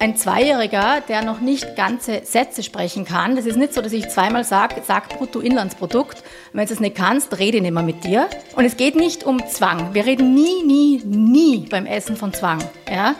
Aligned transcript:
ein 0.00 0.16
Zweijähriger, 0.16 1.02
der 1.06 1.22
noch 1.22 1.40
nicht 1.40 1.76
ganze 1.76 2.22
Sätze 2.24 2.62
sprechen 2.62 3.04
kann, 3.04 3.36
das 3.36 3.44
ist 3.44 3.56
nicht 3.56 3.74
so, 3.74 3.82
dass 3.82 3.92
ich 3.92 4.08
zweimal 4.08 4.44
sage, 4.44 4.76
sag 4.86 5.10
Bruttoinlandsprodukt. 5.10 6.24
Wenn 6.54 6.66
du 6.66 6.72
es 6.72 6.80
nicht 6.80 6.96
kannst, 6.96 7.38
rede 7.38 7.60
nicht 7.60 7.72
mehr 7.72 7.82
mit 7.82 8.02
dir. 8.02 8.28
Und 8.56 8.64
es 8.64 8.78
geht 8.78 8.96
nicht 8.96 9.24
um 9.24 9.46
Zwang. 9.46 9.92
Wir 9.92 10.06
reden 10.06 10.34
nie, 10.34 10.62
nie, 10.64 11.02
nie 11.04 11.66
beim 11.68 11.84
Essen 11.84 12.16
von 12.16 12.32
Zwang. 12.32 12.64
Ja? 12.90 13.14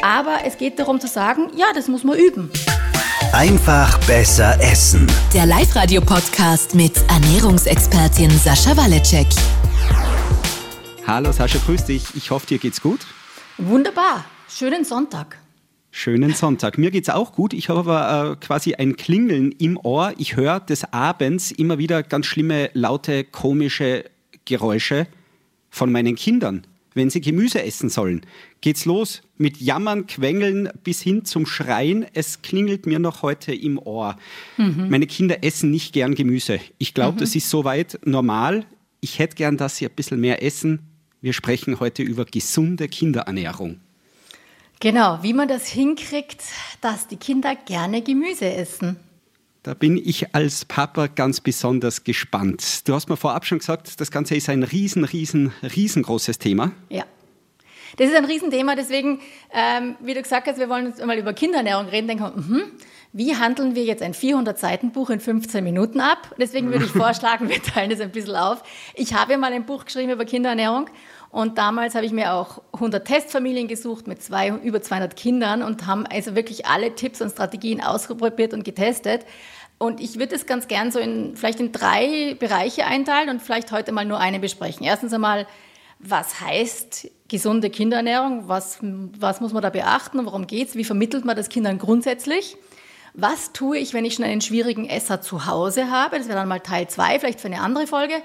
Aber 0.00 0.38
es 0.46 0.56
geht 0.56 0.78
darum 0.78 1.00
zu 1.00 1.06
sagen, 1.06 1.50
ja, 1.54 1.66
das 1.74 1.86
muss 1.86 2.02
man 2.02 2.16
üben. 2.16 2.50
Einfach 3.32 3.98
besser 4.06 4.58
essen. 4.60 5.06
Der 5.34 5.44
Live-Radio-Podcast 5.44 6.74
mit 6.74 6.94
Ernährungsexpertin 7.10 8.30
Sascha 8.30 8.74
Waleczek. 8.74 9.28
Hallo 11.06 11.30
Sascha, 11.30 11.58
grüß 11.58 11.84
dich. 11.84 12.04
Ich 12.14 12.30
hoffe, 12.30 12.46
dir 12.46 12.58
geht's 12.58 12.80
gut. 12.80 13.00
Wunderbar. 13.58 14.24
Schönen 14.48 14.84
Sonntag. 14.86 15.41
Schönen 15.94 16.32
Sonntag. 16.32 16.78
Mir 16.78 16.90
geht's 16.90 17.10
auch 17.10 17.32
gut. 17.32 17.52
Ich 17.52 17.68
habe 17.68 17.80
aber 17.80 18.32
äh, 18.32 18.36
quasi 18.36 18.74
ein 18.74 18.96
Klingeln 18.96 19.52
im 19.52 19.76
Ohr. 19.76 20.14
Ich 20.16 20.36
höre 20.36 20.58
des 20.58 20.90
Abends 20.90 21.50
immer 21.52 21.76
wieder 21.76 22.02
ganz 22.02 22.24
schlimme, 22.24 22.70
laute, 22.72 23.24
komische 23.24 24.06
Geräusche 24.46 25.06
von 25.68 25.92
meinen 25.92 26.16
Kindern, 26.16 26.66
wenn 26.94 27.10
sie 27.10 27.20
Gemüse 27.20 27.62
essen 27.62 27.90
sollen. 27.90 28.22
Geht's 28.62 28.86
los 28.86 29.20
mit 29.36 29.58
Jammern, 29.58 30.06
Quengeln 30.06 30.70
bis 30.82 31.02
hin 31.02 31.26
zum 31.26 31.44
Schreien. 31.44 32.06
Es 32.14 32.40
klingelt 32.40 32.86
mir 32.86 32.98
noch 32.98 33.20
heute 33.20 33.54
im 33.54 33.78
Ohr. 33.78 34.16
Mhm. 34.56 34.88
Meine 34.88 35.06
Kinder 35.06 35.44
essen 35.44 35.70
nicht 35.70 35.92
gern 35.92 36.14
Gemüse. 36.14 36.58
Ich 36.78 36.94
glaube, 36.94 37.16
mhm. 37.16 37.20
das 37.20 37.36
ist 37.36 37.50
soweit 37.50 38.00
normal. 38.06 38.64
Ich 39.02 39.18
hätte 39.18 39.36
gern, 39.36 39.58
dass 39.58 39.76
sie 39.76 39.86
ein 39.86 39.94
bisschen 39.94 40.20
mehr 40.20 40.42
essen. 40.42 40.80
Wir 41.20 41.34
sprechen 41.34 41.80
heute 41.80 42.02
über 42.02 42.24
gesunde 42.24 42.88
Kinderernährung. 42.88 43.80
Genau, 44.82 45.20
wie 45.22 45.32
man 45.32 45.46
das 45.46 45.68
hinkriegt, 45.68 46.42
dass 46.80 47.06
die 47.06 47.16
Kinder 47.16 47.54
gerne 47.54 48.02
Gemüse 48.02 48.52
essen. 48.52 48.96
Da 49.62 49.74
bin 49.74 49.96
ich 49.96 50.34
als 50.34 50.64
Papa 50.64 51.06
ganz 51.06 51.40
besonders 51.40 52.02
gespannt. 52.02 52.88
Du 52.88 52.92
hast 52.92 53.08
mir 53.08 53.16
vorab 53.16 53.46
schon 53.46 53.60
gesagt, 53.60 54.00
das 54.00 54.10
Ganze 54.10 54.34
ist 54.34 54.48
ein 54.48 54.64
riesen, 54.64 55.04
riesen, 55.04 55.52
riesengroßes 55.62 56.40
Thema. 56.40 56.72
Ja. 56.88 57.04
Das 57.96 58.08
ist 58.08 58.16
ein 58.16 58.24
Riesenthema, 58.24 58.74
deswegen, 58.74 59.20
ähm, 59.52 59.94
wie 60.00 60.14
du 60.14 60.22
gesagt 60.22 60.48
hast, 60.48 60.58
wir 60.58 60.68
wollen 60.68 60.86
uns 60.86 60.98
mal 61.04 61.16
über 61.16 61.32
Kinderernährung 61.32 61.86
reden, 61.86 62.08
denken 62.08 62.24
wir, 62.24 62.32
mh, 62.32 62.64
wie 63.12 63.36
handeln 63.36 63.76
wir 63.76 63.84
jetzt 63.84 64.02
ein 64.02 64.14
400-Seiten-Buch 64.14 65.10
in 65.10 65.20
15 65.20 65.62
Minuten 65.62 66.00
ab? 66.00 66.34
Deswegen 66.38 66.72
würde 66.72 66.86
ich 66.86 66.90
vorschlagen, 66.92 67.48
wir 67.48 67.62
teilen 67.62 67.90
das 67.90 68.00
ein 68.00 68.10
bisschen 68.10 68.34
auf. 68.34 68.64
Ich 68.94 69.14
habe 69.14 69.36
mal 69.36 69.52
ein 69.52 69.64
Buch 69.64 69.84
geschrieben 69.84 70.10
über 70.10 70.24
Kinderernährung 70.24 70.88
und 71.32 71.56
damals 71.56 71.94
habe 71.94 72.04
ich 72.04 72.12
mir 72.12 72.34
auch 72.34 72.60
100 72.74 73.06
Testfamilien 73.06 73.66
gesucht 73.66 74.06
mit 74.06 74.22
zwei, 74.22 74.50
über 74.50 74.82
200 74.82 75.16
Kindern 75.16 75.62
und 75.62 75.86
haben 75.86 76.06
also 76.06 76.34
wirklich 76.34 76.66
alle 76.66 76.94
Tipps 76.94 77.22
und 77.22 77.30
Strategien 77.30 77.82
ausprobiert 77.82 78.52
und 78.52 78.64
getestet. 78.64 79.24
Und 79.78 79.98
ich 80.00 80.18
würde 80.18 80.34
es 80.34 80.44
ganz 80.44 80.68
gern 80.68 80.92
so 80.92 80.98
in, 80.98 81.34
vielleicht 81.34 81.58
in 81.58 81.72
drei 81.72 82.36
Bereiche 82.38 82.84
einteilen 82.84 83.30
und 83.30 83.40
vielleicht 83.40 83.72
heute 83.72 83.92
mal 83.92 84.04
nur 84.04 84.18
eine 84.18 84.40
besprechen. 84.40 84.84
Erstens 84.84 85.14
einmal, 85.14 85.46
was 85.98 86.38
heißt 86.42 87.10
gesunde 87.28 87.70
Kinderernährung? 87.70 88.48
Was, 88.48 88.80
was 88.82 89.40
muss 89.40 89.54
man 89.54 89.62
da 89.62 89.70
beachten? 89.70 90.22
Worum 90.26 90.46
geht 90.46 90.68
es? 90.68 90.74
Wie 90.74 90.84
vermittelt 90.84 91.24
man 91.24 91.34
das 91.34 91.48
Kindern 91.48 91.78
grundsätzlich? 91.78 92.58
Was 93.14 93.52
tue 93.54 93.78
ich, 93.78 93.94
wenn 93.94 94.04
ich 94.04 94.14
schon 94.14 94.26
einen 94.26 94.42
schwierigen 94.42 94.86
Esser 94.86 95.22
zu 95.22 95.46
Hause 95.46 95.90
habe? 95.90 96.18
Das 96.18 96.28
wäre 96.28 96.38
dann 96.38 96.48
mal 96.48 96.60
Teil 96.60 96.88
zwei, 96.88 97.18
vielleicht 97.18 97.40
für 97.40 97.48
eine 97.48 97.62
andere 97.62 97.86
Folge. 97.86 98.16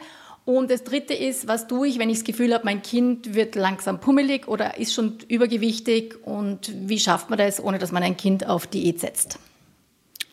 Und 0.48 0.72
das 0.72 0.86
Dritte 0.86 1.14
ist, 1.14 1.50
was 1.50 1.68
tue 1.68 1.90
ich, 1.90 2.00
wenn 2.00 2.10
ich 2.10 2.20
das 2.20 2.24
Gefühl 2.24 2.54
habe, 2.54 2.64
mein 2.64 2.82
Kind 2.82 3.36
wird 3.36 3.56
langsam 3.56 4.00
pummelig 4.00 4.48
oder 4.48 4.78
ist 4.78 4.94
schon 4.94 5.18
übergewichtig 5.28 6.16
und 6.24 6.72
wie 6.88 7.00
schafft 7.00 7.30
man 7.30 7.38
das, 7.38 7.62
ohne 7.62 7.80
dass 7.80 7.92
man 7.92 8.02
ein 8.02 8.16
Kind 8.16 8.48
auf 8.48 8.66
Diät 8.66 9.02
setzt? 9.02 9.40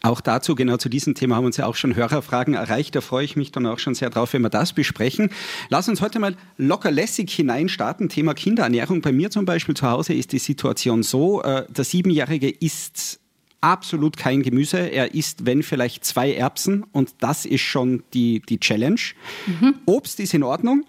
Auch 0.02 0.20
dazu, 0.20 0.54
genau 0.54 0.76
zu 0.76 0.88
diesem 0.88 1.16
Thema 1.16 1.34
haben 1.34 1.46
uns 1.46 1.56
ja 1.56 1.66
auch 1.66 1.74
schon 1.74 1.96
Hörerfragen 1.96 2.54
erreicht. 2.54 2.94
Da 2.94 3.00
freue 3.00 3.24
ich 3.24 3.34
mich 3.34 3.50
dann 3.50 3.66
auch 3.66 3.80
schon 3.80 3.96
sehr 3.96 4.08
drauf, 4.08 4.34
wenn 4.34 4.42
wir 4.42 4.50
das 4.50 4.72
besprechen. 4.72 5.30
Lass 5.68 5.88
uns 5.88 6.00
heute 6.00 6.20
mal 6.20 6.36
locker 6.58 6.92
lässig 6.92 7.32
hineinstarten. 7.32 8.08
Thema 8.08 8.34
Kinderernährung. 8.34 9.00
Bei 9.00 9.10
mir 9.10 9.32
zum 9.32 9.46
Beispiel 9.46 9.74
zu 9.74 9.90
Hause 9.90 10.14
ist 10.14 10.30
die 10.30 10.38
Situation 10.38 11.02
so, 11.02 11.42
äh, 11.42 11.66
der 11.68 11.84
Siebenjährige 11.84 12.50
isst 12.50 13.18
absolut 13.64 14.18
kein 14.18 14.42
Gemüse. 14.42 14.78
Er 14.78 15.14
isst, 15.14 15.46
wenn 15.46 15.62
vielleicht 15.62 16.04
zwei 16.04 16.34
Erbsen 16.34 16.84
und 16.92 17.14
das 17.20 17.46
ist 17.46 17.62
schon 17.62 18.02
die, 18.12 18.42
die 18.46 18.60
Challenge. 18.60 19.00
Mhm. 19.46 19.76
Obst 19.86 20.20
ist 20.20 20.34
in 20.34 20.42
Ordnung. 20.42 20.84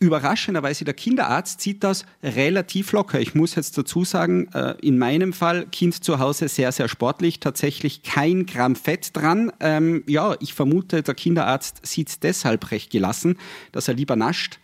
Überraschenderweise, 0.00 0.86
der 0.86 0.94
Kinderarzt 0.94 1.60
sieht 1.60 1.84
das 1.84 2.06
relativ 2.22 2.92
locker. 2.92 3.20
Ich 3.20 3.34
muss 3.34 3.56
jetzt 3.56 3.76
dazu 3.76 4.04
sagen, 4.04 4.48
äh, 4.54 4.74
in 4.80 4.96
meinem 4.96 5.34
Fall, 5.34 5.66
Kind 5.66 6.02
zu 6.02 6.18
Hause 6.18 6.48
sehr, 6.48 6.72
sehr 6.72 6.88
sportlich, 6.88 7.40
tatsächlich 7.40 8.04
kein 8.04 8.46
Gramm 8.46 8.74
Fett 8.74 9.14
dran. 9.14 9.52
Ähm, 9.60 10.04
ja, 10.06 10.34
ich 10.40 10.54
vermute, 10.54 11.02
der 11.02 11.14
Kinderarzt 11.14 11.84
sieht 11.84 12.08
es 12.08 12.20
deshalb 12.20 12.70
recht 12.70 12.90
gelassen, 12.90 13.36
dass 13.72 13.88
er 13.88 13.94
lieber 13.94 14.16
nascht, 14.16 14.60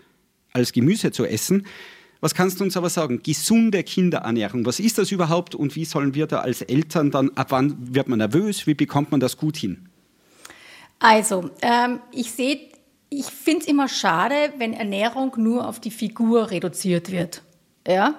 als 0.53 0.72
Gemüse 0.72 1.11
zu 1.11 1.26
essen. 1.26 1.66
Was 2.25 2.35
kannst 2.35 2.59
du 2.59 2.65
uns 2.65 2.75
aber 2.75 2.89
sagen? 2.89 3.23
Gesunde 3.23 3.83
Kinderernährung, 3.83 4.65
was 4.65 4.81
ist 4.81 4.97
das 4.97 5.12
überhaupt 5.12 5.55
und 5.55 5.77
wie 5.77 5.85
sollen 5.85 6.15
wir 6.15 6.27
da 6.27 6.39
als 6.39 6.62
Eltern 6.62 7.11
dann, 7.11 7.31
ab 7.37 7.49
wann 7.51 7.77
wird 7.95 8.09
man 8.09 8.17
nervös, 8.17 8.67
wie 8.67 8.73
bekommt 8.73 9.11
man 9.11 9.21
das 9.21 9.37
gut 9.37 9.59
hin? 9.59 9.91
Also, 11.01 11.51
ähm, 11.61 12.01
ich 12.12 12.33
sehe, 12.33 12.61
ich 13.11 13.27
finde 13.27 13.61
es 13.61 13.67
immer 13.67 13.89
schade, 13.89 14.55
wenn 14.57 14.73
Ernährung 14.73 15.35
nur 15.37 15.69
auf 15.69 15.81
die 15.81 15.91
Figur 15.91 16.51
reduziert 16.51 17.12
wird. 17.12 17.43
Ja? 17.87 18.15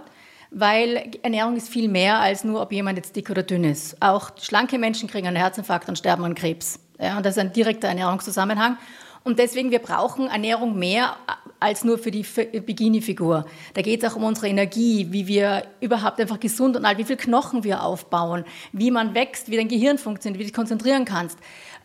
Weil 0.52 1.10
Ernährung 1.24 1.56
ist 1.56 1.70
viel 1.70 1.90
mehr 1.90 2.20
als 2.20 2.44
nur, 2.44 2.62
ob 2.62 2.72
jemand 2.72 3.00
jetzt 3.00 3.16
dick 3.16 3.32
oder 3.32 3.42
dünn 3.42 3.64
ist. 3.64 4.00
Auch 4.04 4.34
schlanke 4.40 4.78
Menschen 4.78 5.10
kriegen 5.10 5.26
einen 5.26 5.36
Herzinfarkt 5.36 5.90
und 5.90 5.98
sterben 5.98 6.24
an 6.26 6.36
Krebs. 6.36 6.80
Ja? 7.00 7.18
Und 7.18 7.26
das 7.26 7.38
ist 7.38 7.42
ein 7.42 7.54
direkter 7.54 7.88
Ernährungszusammenhang. 7.88 8.78
Und 9.26 9.40
deswegen, 9.40 9.72
wir 9.72 9.80
brauchen 9.80 10.28
Ernährung 10.28 10.78
mehr 10.78 11.18
als 11.60 11.84
nur 11.84 11.98
für 11.98 12.12
die 12.12 12.22
Bikini-Figur. 12.22 13.46
Da 13.74 13.82
geht 13.82 14.04
es 14.04 14.12
auch 14.12 14.16
um 14.16 14.24
unsere 14.24 14.48
Energie, 14.48 15.08
wie 15.10 15.26
wir 15.26 15.66
überhaupt 15.82 16.22
einfach 16.22 16.40
gesund 16.40 16.78
und 16.78 16.86
alt, 16.86 17.00
wie 17.00 17.06
viel 17.06 17.18
Knochen 17.18 17.64
wir 17.64 17.82
aufbauen, 17.82 18.46
wie 18.72 18.92
man 18.92 19.16
wächst, 19.16 19.50
wie 19.50 19.58
dein 19.58 19.68
Gehirn 19.68 19.98
funktioniert, 19.98 20.38
wie 20.38 20.44
du 20.44 20.50
dich 20.50 20.56
konzentrieren 20.56 21.06
kannst. 21.06 21.40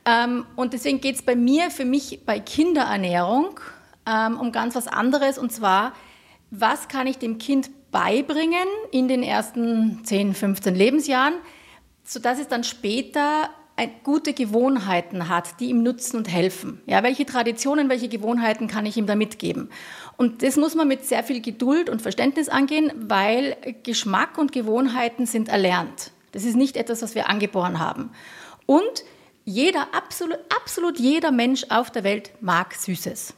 Ähm, 0.05 0.45
und 0.55 0.75
deswegen 0.75 1.01
geht 1.01 1.15
es 1.15 1.23
bei 1.23 1.35
mir, 1.35 1.71
für 1.71 1.87
mich 1.87 2.21
bei 2.27 2.39
Kinderernährung 2.41 3.59
ähm, 4.07 4.39
um 4.39 4.53
ganz 4.53 4.75
was 4.75 4.87
anderes. 4.87 5.39
Und 5.39 5.51
zwar, 5.51 5.95
was 6.51 6.89
kann 6.89 7.07
ich 7.07 7.17
dem 7.17 7.39
Kind 7.39 7.71
beibringen 7.91 8.69
in 8.91 9.09
den 9.09 9.23
ersten 9.23 10.05
10, 10.05 10.35
15 10.35 10.75
Lebensjahren, 10.75 11.35
sodass 12.05 12.39
es 12.39 12.49
dann 12.49 12.65
später 12.65 13.49
gute 13.87 14.33
Gewohnheiten 14.33 15.29
hat, 15.29 15.61
die 15.61 15.71
ihm 15.71 15.83
nutzen 15.83 16.17
und 16.17 16.29
helfen. 16.29 16.81
Ja, 16.87 17.03
welche 17.03 17.27
Traditionen, 17.27 17.89
welche 17.89 18.09
Gewohnheiten 18.09 18.67
kann 18.67 18.87
ich 18.87 18.97
ihm 18.97 19.07
da 19.07 19.15
mitgeben? 19.15 19.71
Und 20.17 20.43
das 20.43 20.57
muss 20.57 20.75
man 20.75 20.89
mit 20.89 21.07
sehr 21.07 21.25
viel 21.25 21.41
Geduld 21.41 21.89
und 21.89 22.03
Verständnis 22.03 22.49
angehen, 22.49 22.93
weil 22.97 23.57
Geschmack 23.83 24.39
und 24.39 24.53
Gewohnheiten 24.53 25.27
sind 25.27 25.49
erlernt. 25.49 26.13
Das 26.33 26.45
ist 26.45 26.57
nicht 26.57 26.77
etwas, 26.77 27.03
was 27.03 27.15
wir 27.15 27.29
angeboren 27.29 27.79
haben. 27.79 28.11
Und 28.67 29.05
jeder, 29.45 29.95
absolut, 29.95 30.39
absolut 30.55 30.99
jeder 30.99 31.33
Mensch 31.33 31.65
auf 31.71 31.91
der 31.91 32.05
Welt 32.05 32.31
mag 32.41 32.75
Süßes. 32.75 33.35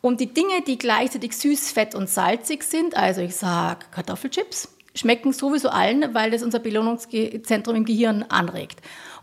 Und 0.00 0.20
die 0.20 0.32
Dinge, 0.32 0.62
die 0.66 0.78
gleichzeitig 0.78 1.36
süß, 1.36 1.72
fett 1.72 1.94
und 1.94 2.08
salzig 2.08 2.62
sind, 2.62 2.96
also 2.96 3.20
ich 3.20 3.36
sage 3.36 3.86
Kartoffelchips, 3.90 4.68
schmecken 4.94 5.32
sowieso 5.32 5.68
allen, 5.68 6.14
weil 6.14 6.30
das 6.30 6.42
unser 6.42 6.58
Belohnungszentrum 6.58 7.76
im 7.76 7.84
Gehirn 7.84 8.22
anregt. 8.28 8.80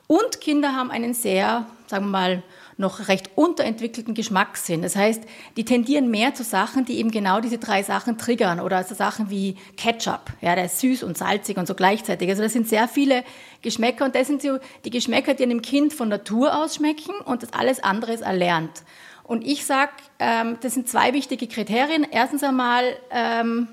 Und 0.07 0.40
Kinder 0.40 0.73
haben 0.73 0.90
einen 0.90 1.13
sehr, 1.13 1.66
sagen 1.88 2.06
wir 2.06 2.12
mal, 2.12 2.44
noch 2.78 3.07
recht 3.07 3.31
unterentwickelten 3.35 4.13
Geschmackssinn. 4.13 4.81
Das 4.81 4.95
heißt, 4.95 5.23
die 5.57 5.66
tendieren 5.66 6.09
mehr 6.09 6.34
zu 6.34 6.44
Sachen, 6.44 6.85
die 6.85 7.00
eben 7.00 7.12
genau 7.12 7.41
diese 7.41 7.57
drei 7.57 7.84
Sachen 7.84 8.18
triggern 8.18 8.59
oder 8.59 8.84
so 8.84 8.95
Sachen 8.95 9.29
wie 9.29 9.57
Ketchup. 9.75 10.31
Ja, 10.41 10.56
der 10.56 10.66
ist 10.66 10.79
süß 10.79 11.03
und 11.03 11.18
salzig 11.18 11.57
und 11.57 11.68
so 11.68 11.73
gleichzeitig. 11.73 12.29
Also 12.29 12.44
das 12.44 12.53
sind 12.53 12.69
sehr 12.69 12.88
viele 12.88 13.23
Geschmäcker 13.63 14.06
und 14.06 14.16
das 14.16 14.27
sind 14.27 14.42
so 14.42 14.59
die 14.86 14.92
Geschmäcker, 14.92 15.33
die 15.33 15.44
einem 15.44 15.62
Kind 15.62 15.92
von 15.92 16.07
Natur 16.07 16.56
aus 16.56 16.75
schmecken 16.75 17.15
und 17.25 17.44
das 17.44 17.51
alles 17.51 17.83
andere 17.83 18.13
ist 18.13 18.21
erlernt. 18.21 18.83
Und 19.24 19.45
ich 19.45 19.65
sage, 19.65 19.92
ähm, 20.19 20.57
das 20.62 20.75
sind 20.75 20.88
zwei 20.88 21.13
wichtige 21.13 21.48
Kriterien. 21.48 22.07
Erstens 22.10 22.44
einmal, 22.44 22.83
ähm, 23.10 23.68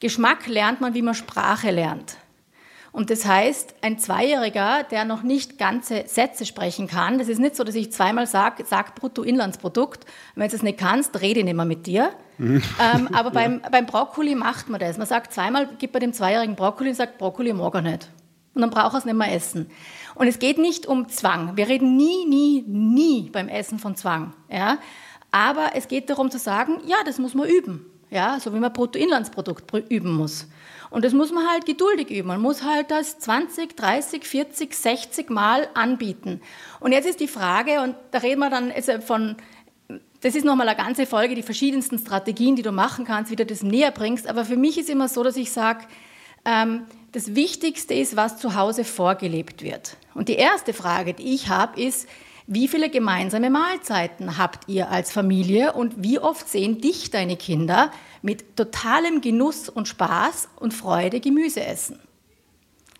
Geschmack 0.00 0.46
lernt 0.46 0.80
man, 0.80 0.94
wie 0.94 1.02
man 1.02 1.14
Sprache 1.14 1.70
lernt. 1.70 2.18
Und 2.94 3.10
das 3.10 3.26
heißt, 3.26 3.74
ein 3.82 3.98
Zweijähriger, 3.98 4.84
der 4.88 5.04
noch 5.04 5.24
nicht 5.24 5.58
ganze 5.58 6.04
Sätze 6.06 6.46
sprechen 6.46 6.86
kann, 6.86 7.18
das 7.18 7.26
ist 7.26 7.40
nicht 7.40 7.56
so, 7.56 7.64
dass 7.64 7.74
ich 7.74 7.90
zweimal 7.90 8.28
sage, 8.28 8.64
sag 8.64 8.94
Bruttoinlandsprodukt. 8.94 10.06
Wenn 10.36 10.48
du 10.48 10.54
es 10.54 10.62
nicht 10.62 10.78
kannst, 10.78 11.20
rede 11.20 11.40
ich 11.40 11.44
nicht 11.44 11.56
mehr 11.56 11.64
mit 11.64 11.88
dir. 11.88 12.12
Ähm, 12.38 13.08
aber 13.12 13.32
beim, 13.32 13.60
beim 13.68 13.86
Brokkoli 13.86 14.36
macht 14.36 14.68
man 14.68 14.78
das. 14.78 14.96
Man 14.96 15.08
sagt 15.08 15.32
zweimal, 15.32 15.70
gibt 15.76 15.92
bei 15.92 15.98
dem 15.98 16.12
Zweijährigen 16.12 16.54
Brokkoli 16.54 16.90
und 16.90 16.94
sagt 16.94 17.18
Brokkoli 17.18 17.52
morgen 17.52 17.82
nicht. 17.82 18.08
Und 18.54 18.62
dann 18.62 18.70
braucht 18.70 18.94
er 18.94 18.98
es 18.98 19.04
nicht 19.04 19.16
mehr 19.16 19.34
essen. 19.34 19.68
Und 20.14 20.28
es 20.28 20.38
geht 20.38 20.58
nicht 20.58 20.86
um 20.86 21.08
Zwang. 21.08 21.56
Wir 21.56 21.66
reden 21.66 21.96
nie, 21.96 22.24
nie, 22.26 22.62
nie 22.62 23.28
beim 23.28 23.48
Essen 23.48 23.80
von 23.80 23.96
Zwang. 23.96 24.34
Ja? 24.48 24.78
Aber 25.32 25.70
es 25.74 25.88
geht 25.88 26.10
darum 26.10 26.30
zu 26.30 26.38
sagen, 26.38 26.74
ja, 26.86 26.98
das 27.04 27.18
muss 27.18 27.34
man 27.34 27.48
üben. 27.48 27.86
Ja, 28.10 28.38
so 28.38 28.54
wie 28.54 28.60
man 28.60 28.72
Bruttoinlandsprodukt 28.72 29.64
üben 29.90 30.12
muss. 30.12 30.46
Und 30.94 31.04
das 31.04 31.12
muss 31.12 31.32
man 31.32 31.48
halt 31.48 31.66
geduldig 31.66 32.08
üben. 32.08 32.28
Man 32.28 32.40
muss 32.40 32.62
halt 32.62 32.92
das 32.92 33.18
20, 33.18 33.76
30, 33.76 34.24
40, 34.24 34.72
60 34.72 35.28
Mal 35.28 35.68
anbieten. 35.74 36.40
Und 36.78 36.92
jetzt 36.92 37.08
ist 37.08 37.18
die 37.18 37.26
Frage, 37.26 37.80
und 37.80 37.96
da 38.12 38.18
reden 38.18 38.38
wir 38.38 38.48
dann 38.48 38.70
also 38.70 39.00
von, 39.00 39.34
das 40.20 40.36
ist 40.36 40.44
nochmal 40.44 40.68
eine 40.68 40.80
ganze 40.80 41.06
Folge, 41.06 41.34
die 41.34 41.42
verschiedensten 41.42 41.98
Strategien, 41.98 42.54
die 42.54 42.62
du 42.62 42.70
machen 42.70 43.04
kannst, 43.04 43.32
wie 43.32 43.36
du 43.36 43.44
das 43.44 43.64
näher 43.64 43.90
bringst. 43.90 44.28
Aber 44.28 44.44
für 44.44 44.56
mich 44.56 44.78
ist 44.78 44.88
immer 44.88 45.08
so, 45.08 45.24
dass 45.24 45.34
ich 45.34 45.50
sage, 45.50 45.84
ähm, 46.44 46.84
das 47.10 47.34
Wichtigste 47.34 47.92
ist, 47.92 48.14
was 48.14 48.38
zu 48.38 48.54
Hause 48.54 48.84
vorgelebt 48.84 49.62
wird. 49.62 49.96
Und 50.14 50.28
die 50.28 50.36
erste 50.36 50.72
Frage, 50.72 51.12
die 51.12 51.34
ich 51.34 51.48
habe, 51.48 51.80
ist, 51.82 52.08
wie 52.46 52.68
viele 52.68 52.90
gemeinsame 52.90 53.48
Mahlzeiten 53.48 54.36
habt 54.36 54.68
ihr 54.68 54.90
als 54.90 55.10
Familie 55.10 55.72
und 55.72 56.02
wie 56.02 56.18
oft 56.18 56.48
sehen 56.48 56.80
dich 56.80 57.10
deine 57.10 57.36
Kinder 57.36 57.90
mit 58.20 58.56
totalem 58.56 59.20
Genuss 59.20 59.68
und 59.68 59.88
Spaß 59.88 60.48
und 60.56 60.74
Freude 60.74 61.20
Gemüse 61.20 61.64
essen? 61.64 61.98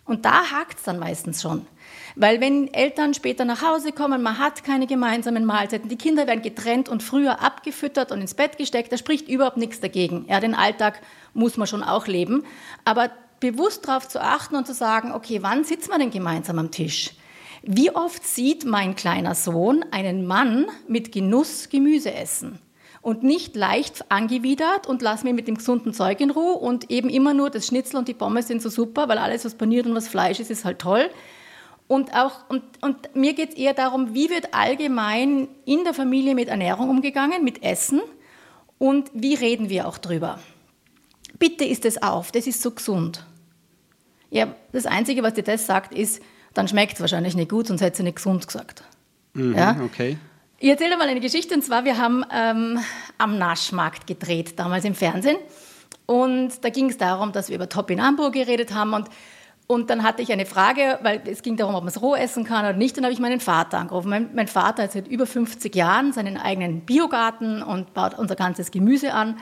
Und 0.05 0.25
da 0.25 0.51
hakt 0.51 0.77
es 0.77 0.83
dann 0.83 0.99
meistens 0.99 1.41
schon. 1.41 1.65
Weil 2.15 2.39
wenn 2.39 2.73
Eltern 2.73 3.13
später 3.13 3.43
nach 3.43 3.61
Hause 3.61 3.91
kommen, 3.91 4.21
man 4.21 4.37
hat 4.37 4.63
keine 4.63 4.87
gemeinsamen 4.87 5.45
Mahlzeiten, 5.45 5.89
die 5.89 5.97
Kinder 5.97 6.27
werden 6.27 6.43
getrennt 6.43 6.89
und 6.89 7.03
früher 7.03 7.41
abgefüttert 7.41 8.11
und 8.11 8.21
ins 8.21 8.35
Bett 8.35 8.57
gesteckt, 8.57 8.91
da 8.91 8.97
spricht 8.97 9.27
überhaupt 9.27 9.57
nichts 9.57 9.79
dagegen. 9.79 10.25
Ja, 10.29 10.39
den 10.39 10.55
Alltag 10.55 11.01
muss 11.33 11.57
man 11.57 11.67
schon 11.67 11.83
auch 11.83 12.07
leben. 12.07 12.43
Aber 12.85 13.09
bewusst 13.39 13.87
darauf 13.87 14.07
zu 14.07 14.21
achten 14.21 14.55
und 14.55 14.65
zu 14.65 14.73
sagen, 14.73 15.11
okay, 15.11 15.41
wann 15.41 15.63
sitzt 15.63 15.89
man 15.89 15.99
denn 15.99 16.11
gemeinsam 16.11 16.59
am 16.59 16.71
Tisch? 16.71 17.11
Wie 17.67 17.89
oft 17.89 18.23
sieht 18.23 18.63
mein 18.63 18.95
kleiner 18.95 19.33
Sohn 19.33 19.83
einen 19.89 20.27
Mann 20.27 20.67
mit 20.87 21.11
Genuss 21.11 21.69
Gemüse 21.69 22.13
essen? 22.13 22.59
Und 23.01 23.23
nicht 23.23 23.55
leicht 23.55 24.11
angewidert 24.11 24.85
und 24.85 25.01
lass 25.01 25.23
mir 25.23 25.33
mit 25.33 25.47
dem 25.47 25.55
gesunden 25.55 25.93
Zeug 25.93 26.19
in 26.21 26.29
Ruhe 26.29 26.53
und 26.53 26.91
eben 26.91 27.09
immer 27.09 27.33
nur 27.33 27.49
das 27.49 27.67
Schnitzel 27.67 27.97
und 27.97 28.07
die 28.07 28.13
Pommes 28.13 28.47
sind 28.47 28.61
so 28.61 28.69
super, 28.69 29.07
weil 29.07 29.17
alles, 29.17 29.45
was 29.45 29.55
paniert 29.55 29.87
und 29.87 29.95
was 29.95 30.07
Fleisch 30.07 30.39
ist, 30.39 30.51
ist 30.51 30.63
halt 30.63 30.79
toll. 30.79 31.09
Und, 31.87 32.15
auch, 32.15 32.49
und, 32.49 32.63
und 32.81 33.15
mir 33.15 33.33
geht 33.33 33.49
es 33.49 33.55
eher 33.55 33.73
darum, 33.73 34.13
wie 34.13 34.29
wird 34.29 34.53
allgemein 34.53 35.47
in 35.65 35.83
der 35.83 35.93
Familie 35.93 36.35
mit 36.35 36.49
Ernährung 36.49 36.89
umgegangen, 36.89 37.43
mit 37.43 37.63
Essen 37.63 38.01
und 38.77 39.09
wie 39.13 39.35
reden 39.35 39.69
wir 39.69 39.87
auch 39.87 39.97
drüber. 39.97 40.39
Bitte 41.37 41.65
isst 41.65 41.85
es 41.85 42.01
auf, 42.01 42.31
das 42.31 42.47
ist 42.47 42.61
so 42.61 42.71
gesund. 42.71 43.25
Ja, 44.29 44.55
das 44.71 44.85
Einzige, 44.85 45.21
was 45.21 45.33
dir 45.33 45.43
das 45.43 45.65
sagt, 45.65 45.93
ist, 45.93 46.21
dann 46.55 46.67
schmeckt 46.67 46.93
es 46.93 47.01
wahrscheinlich 47.01 47.35
nicht 47.35 47.51
gut, 47.51 47.67
sonst 47.67 47.81
hätte 47.81 47.97
sie 47.97 48.03
nicht 48.03 48.15
gesund 48.15 48.47
gesagt. 48.47 48.83
Mhm, 49.33 49.55
ja? 49.55 49.77
Okay. 49.83 50.17
Ich 50.57 50.69
erzähle 50.69 50.97
mal 50.97 51.07
eine 51.07 51.19
Geschichte, 51.19 51.53
und 51.53 51.63
zwar, 51.63 51.83
wir 51.83 51.97
haben 51.97 52.23
ähm, 52.33 52.79
am 53.17 53.37
Naschmarkt 53.37 54.07
gedreht, 54.07 54.57
damals 54.57 54.85
im 54.85 54.95
Fernsehen. 54.95 55.37
Und 56.05 56.63
da 56.63 56.69
ging 56.69 56.89
es 56.89 56.97
darum, 56.97 57.33
dass 57.33 57.49
wir 57.49 57.55
über 57.55 57.67
Top 57.67 57.91
in 57.91 58.01
Hamburg 58.01 58.33
geredet 58.33 58.73
haben. 58.73 58.93
Und, 58.93 59.09
und 59.67 59.89
dann 59.89 60.03
hatte 60.03 60.21
ich 60.21 60.31
eine 60.31 60.45
Frage, 60.45 60.97
weil 61.01 61.21
es 61.25 61.41
ging 61.41 61.57
darum, 61.57 61.75
ob 61.75 61.83
man 61.83 61.89
es 61.89 62.01
roh 62.01 62.15
essen 62.15 62.45
kann 62.45 62.63
oder 62.65 62.73
nicht. 62.73 62.95
Und 62.95 63.03
dann 63.03 63.05
habe 63.05 63.13
ich 63.13 63.19
meinen 63.19 63.41
Vater 63.41 63.79
angerufen. 63.79 64.09
Mein, 64.09 64.29
mein 64.33 64.47
Vater 64.47 64.83
hat 64.83 64.93
seit 64.93 65.07
über 65.09 65.25
50 65.25 65.75
Jahren 65.75 66.13
seinen 66.13 66.37
eigenen 66.37 66.81
Biogarten 66.81 67.61
und 67.61 67.93
baut 67.93 68.17
unser 68.17 68.35
ganzes 68.35 68.71
Gemüse 68.71 69.13
an. 69.13 69.37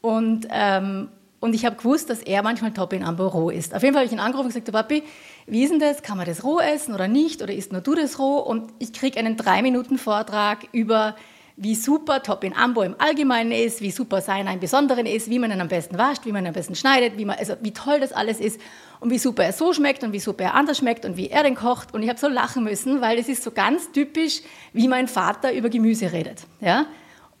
Und, 0.00 0.48
ähm, 0.50 1.08
und 1.40 1.54
ich 1.54 1.64
habe 1.64 1.76
gewusst, 1.76 2.10
dass 2.10 2.20
er 2.20 2.42
manchmal 2.42 2.72
Top 2.72 2.92
in 2.92 3.06
Hamburg 3.06 3.34
roh 3.34 3.50
isst. 3.50 3.74
Auf 3.74 3.82
jeden 3.82 3.94
Fall 3.94 4.04
habe 4.04 4.06
ich 4.06 4.12
ihn 4.12 4.20
angerufen 4.20 4.46
und 4.46 4.54
gesagt, 4.54 4.72
Papi, 4.72 5.04
wie 5.46 5.62
ist 5.62 5.70
denn 5.70 5.78
das? 5.78 6.02
Kann 6.02 6.16
man 6.16 6.26
das 6.26 6.42
roh 6.42 6.58
essen 6.58 6.94
oder 6.94 7.06
nicht? 7.06 7.42
Oder 7.42 7.54
isst 7.54 7.70
nur 7.70 7.80
du 7.80 7.94
das 7.94 8.18
roh? 8.18 8.38
Und 8.38 8.72
ich 8.80 8.92
kriege 8.92 9.18
einen 9.20 9.36
drei 9.36 9.62
Minuten 9.62 9.98
Vortrag 9.98 10.66
über, 10.72 11.14
wie 11.56 11.76
super 11.76 12.24
Top 12.24 12.42
in 12.42 12.56
Ambo 12.56 12.82
im 12.82 12.96
Allgemeinen 12.98 13.52
ist, 13.52 13.80
wie 13.80 13.92
super 13.92 14.20
sein 14.20 14.48
im 14.48 14.58
Besonderen 14.58 15.06
ist, 15.06 15.30
wie 15.30 15.38
man 15.38 15.52
ihn 15.52 15.60
am 15.60 15.68
besten 15.68 15.96
wascht, 15.96 16.26
wie 16.26 16.32
man 16.32 16.42
ihn 16.42 16.48
am 16.48 16.54
besten 16.54 16.74
schneidet, 16.74 17.16
wie, 17.18 17.24
man, 17.24 17.38
also 17.38 17.54
wie 17.60 17.72
toll 17.72 18.00
das 18.00 18.12
alles 18.12 18.40
ist 18.40 18.60
und 18.98 19.10
wie 19.10 19.18
super 19.18 19.44
er 19.44 19.52
so 19.52 19.72
schmeckt 19.72 20.02
und 20.02 20.12
wie 20.12 20.20
super 20.20 20.42
er 20.42 20.54
anders 20.54 20.78
schmeckt 20.78 21.04
und 21.04 21.16
wie 21.16 21.30
er 21.30 21.44
den 21.44 21.54
kocht. 21.54 21.94
Und 21.94 22.02
ich 22.02 22.08
habe 22.08 22.18
so 22.18 22.26
lachen 22.26 22.64
müssen, 22.64 23.00
weil 23.00 23.16
es 23.16 23.28
ist 23.28 23.44
so 23.44 23.52
ganz 23.52 23.92
typisch, 23.92 24.40
wie 24.72 24.88
mein 24.88 25.06
Vater 25.06 25.54
über 25.54 25.68
Gemüse 25.68 26.10
redet. 26.12 26.42
Ja? 26.60 26.86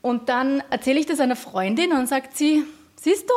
Und 0.02 0.28
dann 0.28 0.62
erzähle 0.70 1.00
ich 1.00 1.06
das 1.06 1.18
einer 1.18 1.36
Freundin 1.36 1.90
und 1.90 2.08
sagt 2.08 2.36
sie, 2.36 2.62
siehst 2.94 3.28
du, 3.28 3.34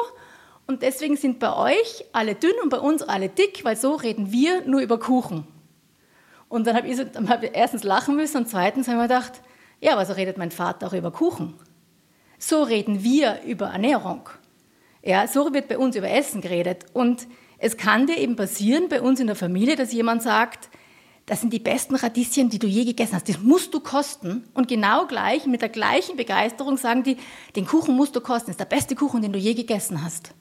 und 0.71 0.83
deswegen 0.83 1.18
sind 1.18 1.39
bei 1.39 1.53
euch 1.53 2.06
alle 2.13 2.33
dünn 2.33 2.53
und 2.63 2.69
bei 2.69 2.79
uns 2.79 3.01
alle 3.01 3.27
dick, 3.27 3.65
weil 3.65 3.75
so 3.75 3.95
reden 3.95 4.31
wir 4.31 4.62
nur 4.65 4.79
über 4.79 4.97
Kuchen. 4.97 5.45
Und 6.47 6.65
dann 6.65 6.77
habe 6.77 6.88
ich, 6.88 6.97
hab 6.97 7.44
ich 7.44 7.51
erstens 7.53 7.83
lachen 7.83 8.15
müssen 8.15 8.38
und 8.38 8.47
zweitens 8.47 8.88
habe 8.88 8.95
ich 8.95 9.01
mir 9.01 9.07
gedacht, 9.09 9.41
ja, 9.81 9.91
aber 9.91 10.06
so 10.06 10.13
redet 10.13 10.38
mein 10.38 10.50
Vater 10.50 10.88
auch 10.88 10.94
über 10.94 11.12
Kuchen. 11.12 11.56
So 12.39 12.63
reden 12.63 13.03
wir 13.03 13.41
über 13.45 13.68
Ernährung. 13.68 14.29
Ja, 15.03 15.27
so 15.27 15.53
wird 15.53 15.68
bei 15.68 15.77
uns 15.77 15.97
über 15.97 16.09
Essen 16.09 16.39
geredet. 16.39 16.85
Und 16.94 17.27
es 17.57 17.75
kann 17.75 18.07
dir 18.07 18.18
eben 18.18 18.38
passieren 18.38 18.88
bei 18.88 19.01
uns 19.01 19.19
in 19.19 19.27
der 19.27 19.35
Familie, 19.35 19.75
dass 19.75 19.91
jemand 19.91 20.23
sagt, 20.23 20.69
das 21.25 21.41
sind 21.41 21.51
die 21.51 21.59
besten 21.59 21.95
Radieschen, 21.95 22.50
die 22.50 22.59
du 22.59 22.68
je 22.68 22.85
gegessen 22.85 23.15
hast. 23.15 23.27
Das 23.27 23.39
musst 23.39 23.73
du 23.73 23.81
kosten. 23.81 24.45
Und 24.53 24.69
genau 24.69 25.06
gleich, 25.06 25.45
mit 25.47 25.62
der 25.62 25.69
gleichen 25.69 26.15
Begeisterung 26.15 26.77
sagen 26.77 27.03
die, 27.03 27.18
den 27.57 27.65
Kuchen 27.65 27.94
musst 27.94 28.15
du 28.15 28.21
kosten. 28.21 28.47
Das 28.47 28.53
ist 28.53 28.59
der 28.62 28.65
beste 28.65 28.95
Kuchen, 28.95 29.21
den 29.21 29.33
du 29.33 29.39
je 29.39 29.53
gegessen 29.53 30.01
hast. 30.01 30.33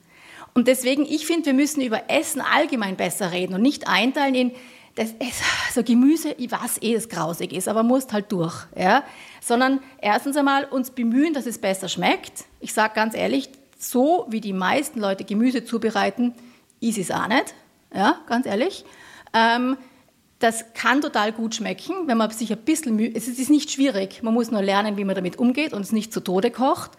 Und 0.53 0.67
deswegen, 0.67 1.05
ich 1.05 1.25
finde, 1.25 1.47
wir 1.47 1.53
müssen 1.53 1.81
über 1.81 2.09
Essen 2.09 2.41
allgemein 2.41 2.97
besser 2.97 3.31
reden 3.31 3.53
und 3.53 3.61
nicht 3.61 3.87
einteilen 3.87 4.35
in, 4.35 4.51
das 4.95 5.11
ist 5.11 5.41
so 5.73 5.83
Gemüse, 5.83 6.35
ich 6.37 6.51
weiß 6.51 6.79
eh, 6.81 6.93
dass 6.93 7.03
es 7.03 7.09
grausig 7.09 7.53
ist, 7.53 7.67
aber 7.67 7.83
musst 7.83 8.11
halt 8.11 8.31
durch. 8.31 8.65
Ja? 8.75 9.03
Sondern 9.39 9.79
erstens 9.99 10.35
einmal 10.35 10.65
uns 10.65 10.91
bemühen, 10.91 11.33
dass 11.33 11.45
es 11.45 11.59
besser 11.59 11.87
schmeckt. 11.87 12.45
Ich 12.59 12.73
sage 12.73 12.93
ganz 12.93 13.15
ehrlich, 13.15 13.49
so 13.77 14.25
wie 14.29 14.41
die 14.41 14.53
meisten 14.53 14.99
Leute 14.99 15.23
Gemüse 15.23 15.63
zubereiten, 15.63 16.33
ist 16.81 16.97
es 16.97 17.11
auch 17.11 17.27
nicht. 17.27 17.53
Ja, 17.93 18.19
ganz 18.27 18.45
ehrlich. 18.45 18.85
Ähm, 19.33 19.77
das 20.39 20.73
kann 20.73 21.01
total 21.01 21.31
gut 21.31 21.55
schmecken, 21.55 22.07
wenn 22.07 22.17
man 22.17 22.31
sich 22.31 22.51
ein 22.51 22.57
bisschen 22.59 22.95
mühe. 22.95 23.11
Es 23.13 23.27
ist 23.27 23.49
nicht 23.49 23.71
schwierig. 23.71 24.23
Man 24.23 24.33
muss 24.33 24.51
nur 24.51 24.61
lernen, 24.61 24.97
wie 24.97 25.05
man 25.05 25.15
damit 25.15 25.37
umgeht 25.37 25.71
und 25.73 25.81
es 25.81 25.91
nicht 25.91 26.11
zu 26.11 26.19
Tode 26.19 26.51
kocht. 26.51 26.91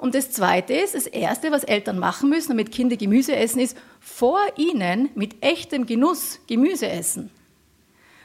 Und 0.00 0.14
das 0.14 0.30
Zweite 0.30 0.72
ist, 0.72 0.94
das 0.94 1.06
Erste, 1.06 1.50
was 1.50 1.62
Eltern 1.62 1.98
machen 1.98 2.30
müssen, 2.30 2.48
damit 2.48 2.72
Kinder 2.72 2.96
Gemüse 2.96 3.36
essen, 3.36 3.60
ist 3.60 3.76
vor 4.00 4.40
ihnen 4.56 5.10
mit 5.14 5.44
echtem 5.44 5.84
Genuss 5.84 6.40
Gemüse 6.46 6.88
essen. 6.88 7.30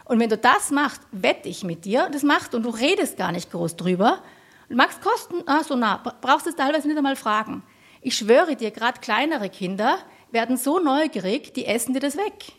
Und 0.05 0.21
wenn 0.21 0.29
du 0.29 0.37
das 0.37 0.71
machst, 0.71 1.01
wette 1.11 1.49
ich 1.49 1.65
mit 1.65 1.83
dir, 1.83 2.07
das 2.13 2.23
machst 2.23 2.55
und 2.55 2.63
du 2.63 2.69
redest 2.69 3.17
gar 3.17 3.33
nicht 3.33 3.51
groß 3.51 3.75
drüber, 3.75 4.23
und 4.69 4.77
magst 4.77 5.01
kosten, 5.01 5.43
ah, 5.47 5.65
so 5.65 5.75
nah, 5.75 5.97
brauchst 6.21 6.47
es 6.47 6.55
teilweise 6.55 6.87
nicht 6.87 6.95
einmal 6.95 7.17
fragen. 7.17 7.61
Ich 8.01 8.15
schwöre 8.15 8.55
dir, 8.55 8.71
gerade 8.71 9.01
kleinere 9.01 9.49
Kinder 9.49 9.97
werden 10.31 10.55
so 10.55 10.79
neugierig, 10.79 11.53
die 11.55 11.65
essen 11.65 11.93
dir 11.93 11.99
das 11.99 12.15
weg. 12.15 12.53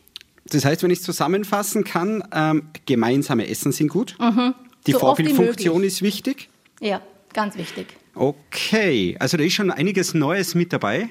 Das 0.45 0.67
heißt, 0.67 0.83
wenn 0.83 0.91
ich 0.91 0.99
es 0.99 1.05
zusammenfassen 1.05 1.85
kann, 1.85 2.23
ähm, 2.35 2.69
gemeinsame 2.85 3.49
Essen 3.49 3.73
sind 3.73 3.89
gut. 3.89 4.15
Mhm. 4.21 4.55
Die 4.87 4.93
so 4.93 4.99
Vorbildfunktion 4.99 5.83
ist 5.85 6.03
wichtig. 6.03 6.51
Ja, 6.81 7.01
ganz 7.33 7.57
wichtig. 7.57 7.87
Okay, 8.17 9.15
also 9.19 9.37
da 9.37 9.45
ist 9.45 9.53
schon 9.53 9.71
einiges 9.71 10.15
Neues 10.15 10.55
mit 10.55 10.73
dabei. 10.73 11.11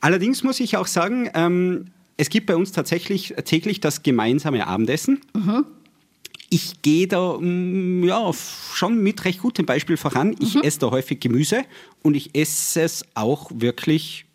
Allerdings 0.00 0.42
muss 0.42 0.60
ich 0.60 0.76
auch 0.76 0.88
sagen, 0.88 1.30
ähm, 1.34 1.86
es 2.16 2.28
gibt 2.28 2.46
bei 2.46 2.56
uns 2.56 2.72
tatsächlich 2.72 3.34
täglich 3.44 3.80
das 3.80 4.02
gemeinsame 4.02 4.66
Abendessen. 4.66 5.20
Mhm. 5.34 5.64
Ich 6.50 6.82
gehe 6.82 7.06
da 7.06 7.38
mm, 7.38 8.04
ja, 8.04 8.30
schon 8.74 9.02
mit 9.02 9.24
recht 9.24 9.40
gutem 9.40 9.64
Beispiel 9.64 9.96
voran. 9.96 10.34
Ich 10.40 10.54
mhm. 10.56 10.62
esse 10.62 10.80
da 10.80 10.90
häufig 10.90 11.20
Gemüse 11.20 11.64
und 12.02 12.14
ich 12.14 12.36
esse 12.36 12.82
es 12.82 13.04
auch 13.14 13.50
wirklich 13.54 14.25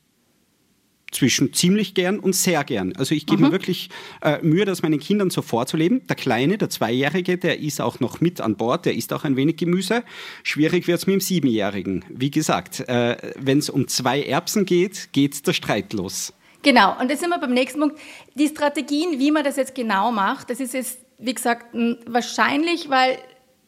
zwischen 1.11 1.53
ziemlich 1.53 1.93
gern 1.93 2.19
und 2.19 2.33
sehr 2.33 2.63
gern. 2.63 2.93
Also 2.95 3.13
ich 3.13 3.25
gebe 3.25 3.41
mhm. 3.41 3.47
mir 3.47 3.51
wirklich 3.51 3.89
äh, 4.21 4.39
Mühe, 4.41 4.65
das 4.65 4.81
meinen 4.81 4.99
Kindern 4.99 5.29
so 5.29 5.41
vorzuleben. 5.41 6.05
Der 6.07 6.15
Kleine, 6.15 6.57
der 6.57 6.69
Zweijährige, 6.69 7.37
der 7.37 7.59
ist 7.59 7.81
auch 7.81 7.99
noch 7.99 8.21
mit 8.21 8.41
an 8.41 8.55
Bord, 8.55 8.85
der 8.85 8.95
isst 8.95 9.13
auch 9.13 9.23
ein 9.23 9.35
wenig 9.35 9.57
Gemüse. 9.57 10.03
Schwierig 10.43 10.87
wird 10.87 10.99
es 10.99 11.07
mit 11.07 11.13
dem 11.13 11.19
Siebenjährigen. 11.19 12.05
Wie 12.09 12.31
gesagt, 12.31 12.81
äh, 12.87 13.17
wenn 13.37 13.59
es 13.59 13.69
um 13.69 13.87
zwei 13.87 14.23
Erbsen 14.23 14.65
geht, 14.65 15.11
geht 15.11 15.45
der 15.45 15.53
Streit 15.53 15.93
los. 15.93 16.33
Genau, 16.63 16.99
und 16.99 17.09
jetzt 17.09 17.21
sind 17.21 17.29
wir 17.29 17.39
beim 17.39 17.53
nächsten 17.53 17.79
Punkt. 17.79 17.99
Die 18.35 18.47
Strategien, 18.47 19.19
wie 19.19 19.31
man 19.31 19.43
das 19.43 19.57
jetzt 19.57 19.73
genau 19.73 20.11
macht, 20.11 20.49
das 20.49 20.59
ist 20.59 20.73
jetzt, 20.73 20.99
wie 21.17 21.33
gesagt, 21.33 21.65
wahrscheinlich, 22.05 22.89
weil 22.89 23.17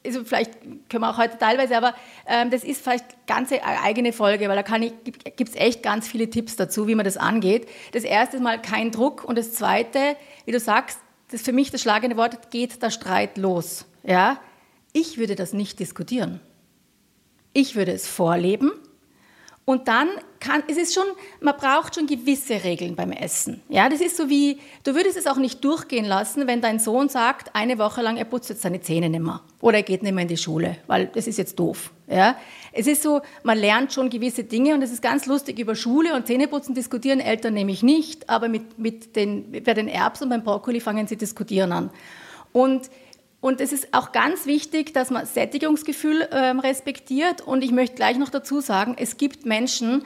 also 0.05 0.24
vielleicht 0.24 0.53
können 0.89 1.03
wir 1.03 1.10
auch 1.10 1.17
heute 1.17 1.38
teilweise, 1.38 1.77
aber 1.77 1.95
ähm, 2.27 2.50
das 2.50 2.63
ist 2.63 2.81
vielleicht 2.81 3.05
ganz 3.27 3.51
eine 3.51 3.81
eigene 3.81 4.13
Folge, 4.13 4.50
weil 4.50 4.62
da 4.62 4.77
gibt 5.36 5.50
es 5.50 5.55
echt 5.55 5.83
ganz 5.83 6.07
viele 6.07 6.29
Tipps 6.29 6.55
dazu, 6.55 6.88
wie 6.88 6.95
man 6.95 7.05
das 7.05 7.17
angeht. 7.17 7.67
Das 7.93 8.03
erste 8.03 8.38
ist 8.38 8.43
mal 8.43 8.62
kein 8.62 8.91
Druck 8.91 9.24
und 9.24 9.38
das 9.38 9.53
zweite, 9.53 10.15
wie 10.45 10.51
du 10.51 10.60
sagst, 10.60 11.00
das 11.27 11.41
ist 11.41 11.45
für 11.45 11.53
mich 11.53 11.72
das 11.72 11.81
schlagende 11.81 12.17
Wort, 12.17 12.51
geht 12.51 12.81
der 12.81 12.89
Streit 12.89 13.38
los. 13.38 13.86
Ja? 14.03 14.39
Ich 14.91 15.17
würde 15.17 15.36
das 15.36 15.53
nicht 15.53 15.79
diskutieren. 15.79 16.39
Ich 17.53 17.75
würde 17.75 17.91
es 17.91 18.07
vorleben 18.07 18.72
Und 19.65 19.88
dann 19.88 20.10
kann, 20.41 20.62
es 20.67 20.75
ist 20.75 20.93
schon, 20.93 21.05
man 21.39 21.55
braucht 21.55 21.96
schon 21.96 22.05
gewisse 22.05 22.65
Regeln 22.65 22.96
beim 22.96 23.13
Essen. 23.13 23.62
Ja, 23.70 23.88
das 23.88 24.01
ist 24.01 24.17
so 24.17 24.29
wie, 24.29 24.60
du 24.84 24.93
würdest 24.93 25.17
es 25.17 25.25
auch 25.25 25.38
nicht 25.38 25.63
durchgehen 25.63 26.03
lassen, 26.03 26.48
wenn 26.48 26.60
dein 26.60 26.79
Sohn 26.79 27.08
sagt, 27.08 27.55
eine 27.55 27.77
Woche 27.77 28.01
lang, 28.01 28.17
er 28.17 28.25
putzt 28.25 28.50
jetzt 28.50 28.62
seine 28.62 28.82
Zähne 28.82 29.10
nicht 29.10 29.24
mehr. 29.24 29.41
Oder 29.62 29.77
er 29.77 29.84
geht 29.84 30.03
nicht 30.03 30.13
mehr 30.13 30.24
in 30.24 30.27
die 30.27 30.36
Schule, 30.36 30.77
weil 30.88 31.08
das 31.08 31.27
ist 31.27 31.38
jetzt 31.38 31.58
doof. 31.58 31.91
Ja, 32.08 32.36
es 32.74 32.88
ist 32.88 33.03
so, 33.03 33.22
man 33.43 33.58
lernt 33.58 33.93
schon 33.93 34.10
gewisse 34.10 34.43
Dinge 34.43 34.74
und 34.74 34.82
es 34.82 34.91
ist 34.91 35.01
ganz 35.01 35.25
lustig, 35.27 35.58
über 35.60 35.75
Schule 35.75 36.13
und 36.13 36.27
Zähneputzen 36.27 36.75
diskutieren 36.75 37.22
Eltern 37.22 37.53
nämlich 37.53 37.82
nicht, 37.82 38.29
aber 38.29 38.50
mit, 38.50 38.77
mit 38.77 39.15
den, 39.15 39.63
bei 39.63 39.74
den 39.74 39.88
Erbsen 39.88 40.25
und 40.25 40.29
beim 40.29 40.43
Brokkoli 40.43 40.82
fangen 40.82 41.08
sie 41.08 41.15
diskutieren 41.15 41.72
an. 41.72 41.89
Und 42.51 42.89
und 43.44 43.60
es 43.60 43.74
ist 43.74 43.94
auch 43.94 44.14
ganz 44.14 44.46
wichtig, 44.46 44.94
dass 44.94 45.10
man 45.10 45.26
Sättigungsgefühl 45.26 46.30
ähm, 46.32 46.62
respektiert. 46.62 47.42
Und 47.42 47.62
ich 47.62 47.74
möchte 47.74 47.98
gleich 47.98 48.18
noch 48.18 48.30
dazu 48.30 48.62
sagen, 48.62 48.96
es 48.98 49.18
gibt 49.18 49.46
Menschen, 49.46 50.06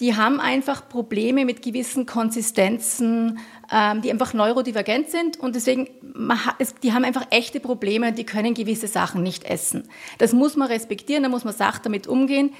die 0.00 0.16
haben 0.16 0.40
einfach 0.40 0.88
Probleme 0.88 1.44
mit 1.44 1.60
gewissen 1.60 2.06
Konsistenzen, 2.06 3.38
ähm, 3.70 4.00
die 4.00 4.10
einfach 4.10 4.32
neurodivergent 4.32 5.10
sind 5.10 5.38
und 5.38 5.56
deswegen, 5.56 5.90
hat, 6.30 6.56
die 6.82 6.94
haben 6.94 7.04
einfach 7.04 7.26
echte 7.28 7.60
Probleme 7.60 8.14
die 8.14 8.24
können 8.24 8.54
gewisse 8.54 8.88
Sachen 8.88 9.22
nicht 9.22 9.44
essen. 9.44 9.86
Das 10.16 10.32
muss 10.32 10.56
man 10.56 10.68
respektieren, 10.68 11.22
da 11.22 11.28
muss 11.28 11.44
man 11.44 11.52
sacht 11.52 11.84
damit 11.84 12.06
umgehen. 12.06 12.54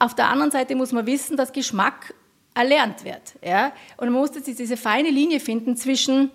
Auf 0.00 0.16
der 0.16 0.28
anderen 0.28 0.50
Seite 0.50 0.74
muss 0.74 0.90
man 0.90 1.06
wissen, 1.06 1.36
dass 1.36 1.52
Geschmack 1.52 2.14
erlernt 2.54 3.04
wird. 3.04 3.34
Ja? 3.44 3.72
Und 3.96 4.10
man 4.10 4.20
muss 4.20 4.34
jetzt 4.34 4.48
diese 4.48 4.76
feine 4.76 5.10
Linie 5.10 5.38
finden 5.38 5.76
zwischen 5.76 6.32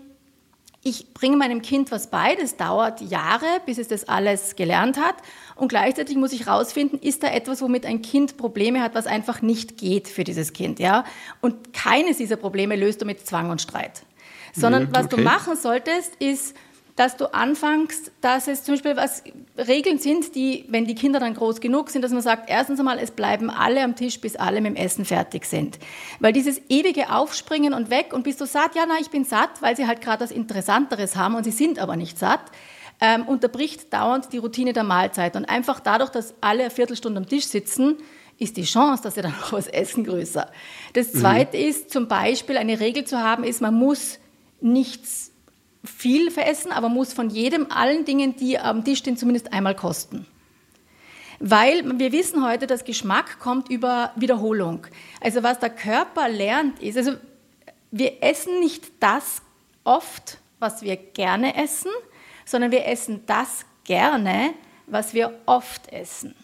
ich 0.87 1.13
bringe 1.13 1.37
meinem 1.37 1.61
Kind 1.61 1.91
was 1.91 2.09
bei, 2.09 2.35
das 2.35 2.55
dauert 2.55 3.01
Jahre, 3.01 3.45
bis 3.65 3.77
es 3.77 3.87
das 3.87 4.07
alles 4.07 4.55
gelernt 4.55 4.97
hat. 4.97 5.15
Und 5.55 5.67
gleichzeitig 5.67 6.15
muss 6.15 6.31
ich 6.31 6.45
herausfinden, 6.45 6.97
ist 6.99 7.23
da 7.23 7.27
etwas, 7.27 7.61
womit 7.61 7.85
ein 7.85 8.01
Kind 8.01 8.37
Probleme 8.37 8.81
hat, 8.81 8.95
was 8.95 9.07
einfach 9.07 9.41
nicht 9.41 9.77
geht 9.77 10.07
für 10.07 10.23
dieses 10.23 10.53
Kind. 10.53 10.79
Ja? 10.79 11.03
Und 11.41 11.73
keines 11.73 12.17
dieser 12.17 12.37
Probleme 12.37 12.75
löst 12.75 13.01
du 13.01 13.05
mit 13.05 13.25
Zwang 13.25 13.49
und 13.49 13.61
Streit. 13.61 14.03
Sondern 14.53 14.83
mhm, 14.83 14.89
okay. 14.89 14.99
was 14.99 15.09
du 15.09 15.17
machen 15.17 15.55
solltest, 15.55 16.15
ist 16.15 16.55
dass 16.97 17.15
du 17.15 17.31
anfängst, 17.31 18.11
dass 18.21 18.47
es 18.47 18.63
zum 18.63 18.73
Beispiel 18.73 18.97
was 18.97 19.23
Regeln 19.55 19.99
sind, 19.99 20.33
die, 20.33 20.65
wenn 20.67 20.85
die 20.85 20.95
Kinder 20.95 21.19
dann 21.19 21.35
groß 21.35 21.61
genug 21.61 21.91
sind, 21.91 22.01
dass 22.01 22.11
man 22.11 22.23
sagt, 22.23 22.49
erstens 22.49 22.79
einmal, 22.79 22.97
es 22.97 23.11
bleiben 23.11 23.51
alle 23.51 23.83
am 23.83 23.95
Tisch, 23.95 24.19
bis 24.19 24.35
alle 24.35 24.61
mit 24.61 24.75
dem 24.75 24.83
Essen 24.83 25.05
fertig 25.05 25.45
sind. 25.45 25.77
Weil 26.19 26.33
dieses 26.33 26.59
ewige 26.69 27.11
Aufspringen 27.13 27.75
und 27.75 27.91
weg 27.91 28.13
und 28.13 28.23
bist 28.23 28.41
du 28.41 28.47
satt? 28.47 28.75
Ja, 28.75 28.87
nein, 28.87 28.97
ich 29.01 29.11
bin 29.11 29.25
satt, 29.25 29.61
weil 29.61 29.77
sie 29.77 29.85
halt 29.85 30.01
gerade 30.01 30.23
was 30.23 30.31
Interessanteres 30.31 31.15
haben 31.15 31.35
und 31.35 31.43
sie 31.43 31.51
sind 31.51 31.77
aber 31.77 31.95
nicht 31.95 32.17
satt. 32.17 32.41
Ähm, 32.99 33.27
unterbricht 33.27 33.93
dauernd 33.93 34.33
die 34.33 34.39
Routine 34.39 34.73
der 34.73 34.83
Mahlzeit. 34.83 35.35
Und 35.35 35.45
einfach 35.45 35.79
dadurch, 35.79 36.09
dass 36.09 36.33
alle 36.41 36.61
eine 36.61 36.71
Viertelstunde 36.71 37.19
am 37.19 37.27
Tisch 37.27 37.45
sitzen, 37.45 37.97
ist 38.39 38.57
die 38.57 38.63
Chance, 38.63 39.03
dass 39.03 39.13
sie 39.13 39.21
dann 39.21 39.31
noch 39.39 39.53
was 39.53 39.67
essen, 39.67 40.03
größer. 40.03 40.49
Das 40.93 41.13
mhm. 41.13 41.19
Zweite 41.19 41.57
mhm. 41.57 41.63
ist 41.63 41.91
zum 41.91 42.07
Beispiel, 42.07 42.57
eine 42.57 42.79
Regel 42.79 43.05
zu 43.05 43.19
haben, 43.19 43.43
ist, 43.43 43.61
man 43.61 43.75
muss 43.75 44.17
nichts 44.61 45.31
viel 45.87 46.31
veressen, 46.31 46.71
aber 46.71 46.89
muss 46.89 47.13
von 47.13 47.29
jedem, 47.29 47.71
allen 47.71 48.05
Dingen, 48.05 48.35
die 48.35 48.59
am 48.59 48.83
Tisch 48.83 48.99
stehen, 48.99 49.17
zumindest 49.17 49.53
einmal 49.53 49.75
kosten. 49.75 50.25
Weil 51.39 51.99
wir 51.99 52.11
wissen 52.11 52.45
heute, 52.45 52.67
dass 52.67 52.83
Geschmack 52.83 53.39
kommt 53.39 53.69
über 53.69 54.11
Wiederholung. 54.15 54.87
Also 55.21 55.43
was 55.43 55.59
der 55.59 55.69
Körper 55.69 56.29
lernt 56.29 56.79
ist, 56.81 56.97
also 56.97 57.13
wir 57.91 58.23
essen 58.23 58.59
nicht 58.59 58.85
das 58.99 59.41
oft, 59.83 60.39
was 60.59 60.81
wir 60.81 60.95
gerne 60.95 61.55
essen, 61.55 61.91
sondern 62.45 62.71
wir 62.71 62.85
essen 62.85 63.23
das 63.27 63.65
gerne, 63.83 64.53
was 64.87 65.13
wir 65.13 65.39
oft 65.45 65.91
essen. 65.91 66.35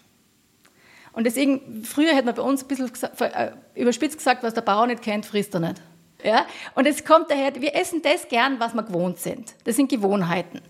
Und 1.11 1.25
deswegen, 1.25 1.83
früher 1.83 2.13
hätte 2.13 2.25
man 2.25 2.35
bei 2.35 2.41
uns 2.41 2.63
ein 2.63 2.67
bisschen 2.67 2.91
äh, 3.19 3.51
überspitzt 3.75 4.17
gesagt, 4.17 4.43
was 4.43 4.53
der 4.53 4.61
Bauer 4.61 4.87
nicht 4.87 5.03
kennt, 5.03 5.25
frisst 5.25 5.53
er 5.53 5.59
nicht. 5.59 5.81
Ja? 6.23 6.45
Und 6.75 6.87
es 6.87 7.03
kommt 7.05 7.29
daher, 7.29 7.53
wir 7.55 7.75
essen 7.75 8.01
das 8.01 8.27
gern, 8.27 8.59
was 8.59 8.73
wir 8.73 8.83
gewohnt 8.83 9.19
sind. 9.19 9.55
Das 9.63 9.75
sind 9.75 9.89
Gewohnheiten. 9.89 10.61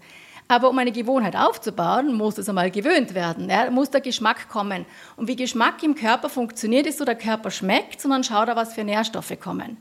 Aber 0.47 0.69
um 0.69 0.77
eine 0.77 0.91
Gewohnheit 0.91 1.35
aufzubauen, 1.35 2.13
muss 2.13 2.37
es 2.37 2.49
einmal 2.49 2.69
gewöhnt 2.69 3.13
werden. 3.13 3.49
Ja? 3.49 3.69
muss 3.71 3.89
der 3.89 4.01
Geschmack 4.01 4.49
kommen. 4.49 4.85
Und 5.15 5.27
wie 5.27 5.35
Geschmack 5.35 5.81
im 5.83 5.95
Körper 5.95 6.29
funktioniert, 6.29 6.85
ist 6.85 6.97
so, 6.97 7.05
der 7.05 7.15
Körper 7.15 7.49
schmeckt, 7.49 8.01
sondern 8.01 8.23
schaut 8.23 8.49
er, 8.49 8.55
was 8.55 8.73
für 8.73 8.83
Nährstoffe 8.83 9.39
kommen. 9.39 9.77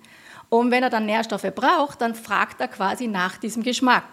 Und 0.49 0.71
wenn 0.71 0.83
er 0.83 0.91
dann 0.91 1.07
Nährstoffe 1.07 1.51
braucht, 1.55 2.01
dann 2.01 2.15
fragt 2.15 2.61
er 2.61 2.69
quasi 2.69 3.09
nach 3.09 3.39
diesem 3.39 3.63
Geschmack. 3.63 4.05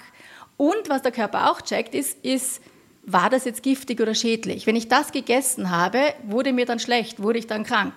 Und 0.58 0.90
was 0.90 1.02
der 1.02 1.12
Körper 1.12 1.52
auch 1.52 1.62
checkt, 1.62 1.94
ist, 1.94 2.24
ist, 2.24 2.62
war 3.04 3.30
das 3.30 3.46
jetzt 3.46 3.64
giftig 3.64 4.00
oder 4.02 4.14
schädlich? 4.14 4.68
Wenn 4.68 4.76
ich 4.76 4.88
das 4.88 5.12
gegessen 5.12 5.72
habe, 5.72 6.14
wurde 6.24 6.54
mir 6.54 6.66
dann 6.66 6.80
schlecht, 6.80 7.22
wurde 7.22 7.40
ich 7.40 7.48
dann 7.48 7.64
krank. 7.64 7.94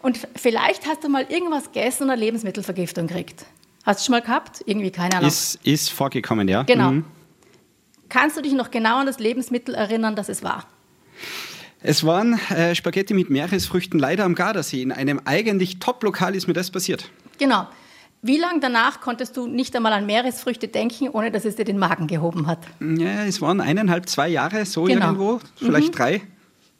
Und 0.00 0.18
vielleicht 0.36 0.86
hast 0.86 1.04
du 1.04 1.08
mal 1.08 1.26
irgendwas 1.28 1.72
gegessen 1.72 2.04
und 2.04 2.10
eine 2.10 2.20
Lebensmittelvergiftung 2.20 3.06
gekriegt. 3.06 3.46
Hast 3.84 4.00
du 4.00 4.04
schon 4.06 4.12
mal 4.12 4.22
gehabt? 4.22 4.62
Irgendwie, 4.66 4.90
keine 4.90 5.16
Ahnung. 5.16 5.28
Ist, 5.28 5.58
ist 5.62 5.90
vorgekommen, 5.90 6.48
ja. 6.48 6.62
Genau. 6.62 6.92
Mhm. 6.92 7.04
Kannst 8.08 8.36
du 8.36 8.42
dich 8.42 8.52
noch 8.52 8.70
genau 8.70 8.98
an 8.98 9.06
das 9.06 9.18
Lebensmittel 9.18 9.74
erinnern, 9.74 10.14
das 10.14 10.28
es 10.28 10.42
war? 10.42 10.66
Es 11.82 12.04
waren 12.04 12.38
äh, 12.48 12.74
Spaghetti 12.74 13.12
mit 13.12 13.28
Meeresfrüchten 13.28 13.98
leider 13.98 14.24
am 14.24 14.34
Gardasee. 14.34 14.80
In 14.80 14.92
einem 14.92 15.20
eigentlich 15.26 15.80
Top-Lokal 15.80 16.34
ist 16.34 16.46
mir 16.46 16.54
das 16.54 16.70
passiert. 16.70 17.10
Genau. 17.38 17.66
Wie 18.26 18.38
lange 18.38 18.58
danach 18.58 19.02
konntest 19.02 19.36
du 19.36 19.46
nicht 19.46 19.76
einmal 19.76 19.92
an 19.92 20.06
Meeresfrüchte 20.06 20.66
denken, 20.66 21.10
ohne 21.10 21.30
dass 21.30 21.44
es 21.44 21.56
dir 21.56 21.66
den 21.66 21.76
Magen 21.76 22.06
gehoben 22.06 22.46
hat? 22.46 22.60
Ja, 22.80 23.26
es 23.26 23.42
waren 23.42 23.60
eineinhalb, 23.60 24.08
zwei 24.08 24.28
Jahre, 24.28 24.64
so 24.64 24.84
genau. 24.84 25.08
irgendwo, 25.08 25.40
vielleicht 25.56 25.88
mhm. 25.88 25.92
drei. 25.92 26.22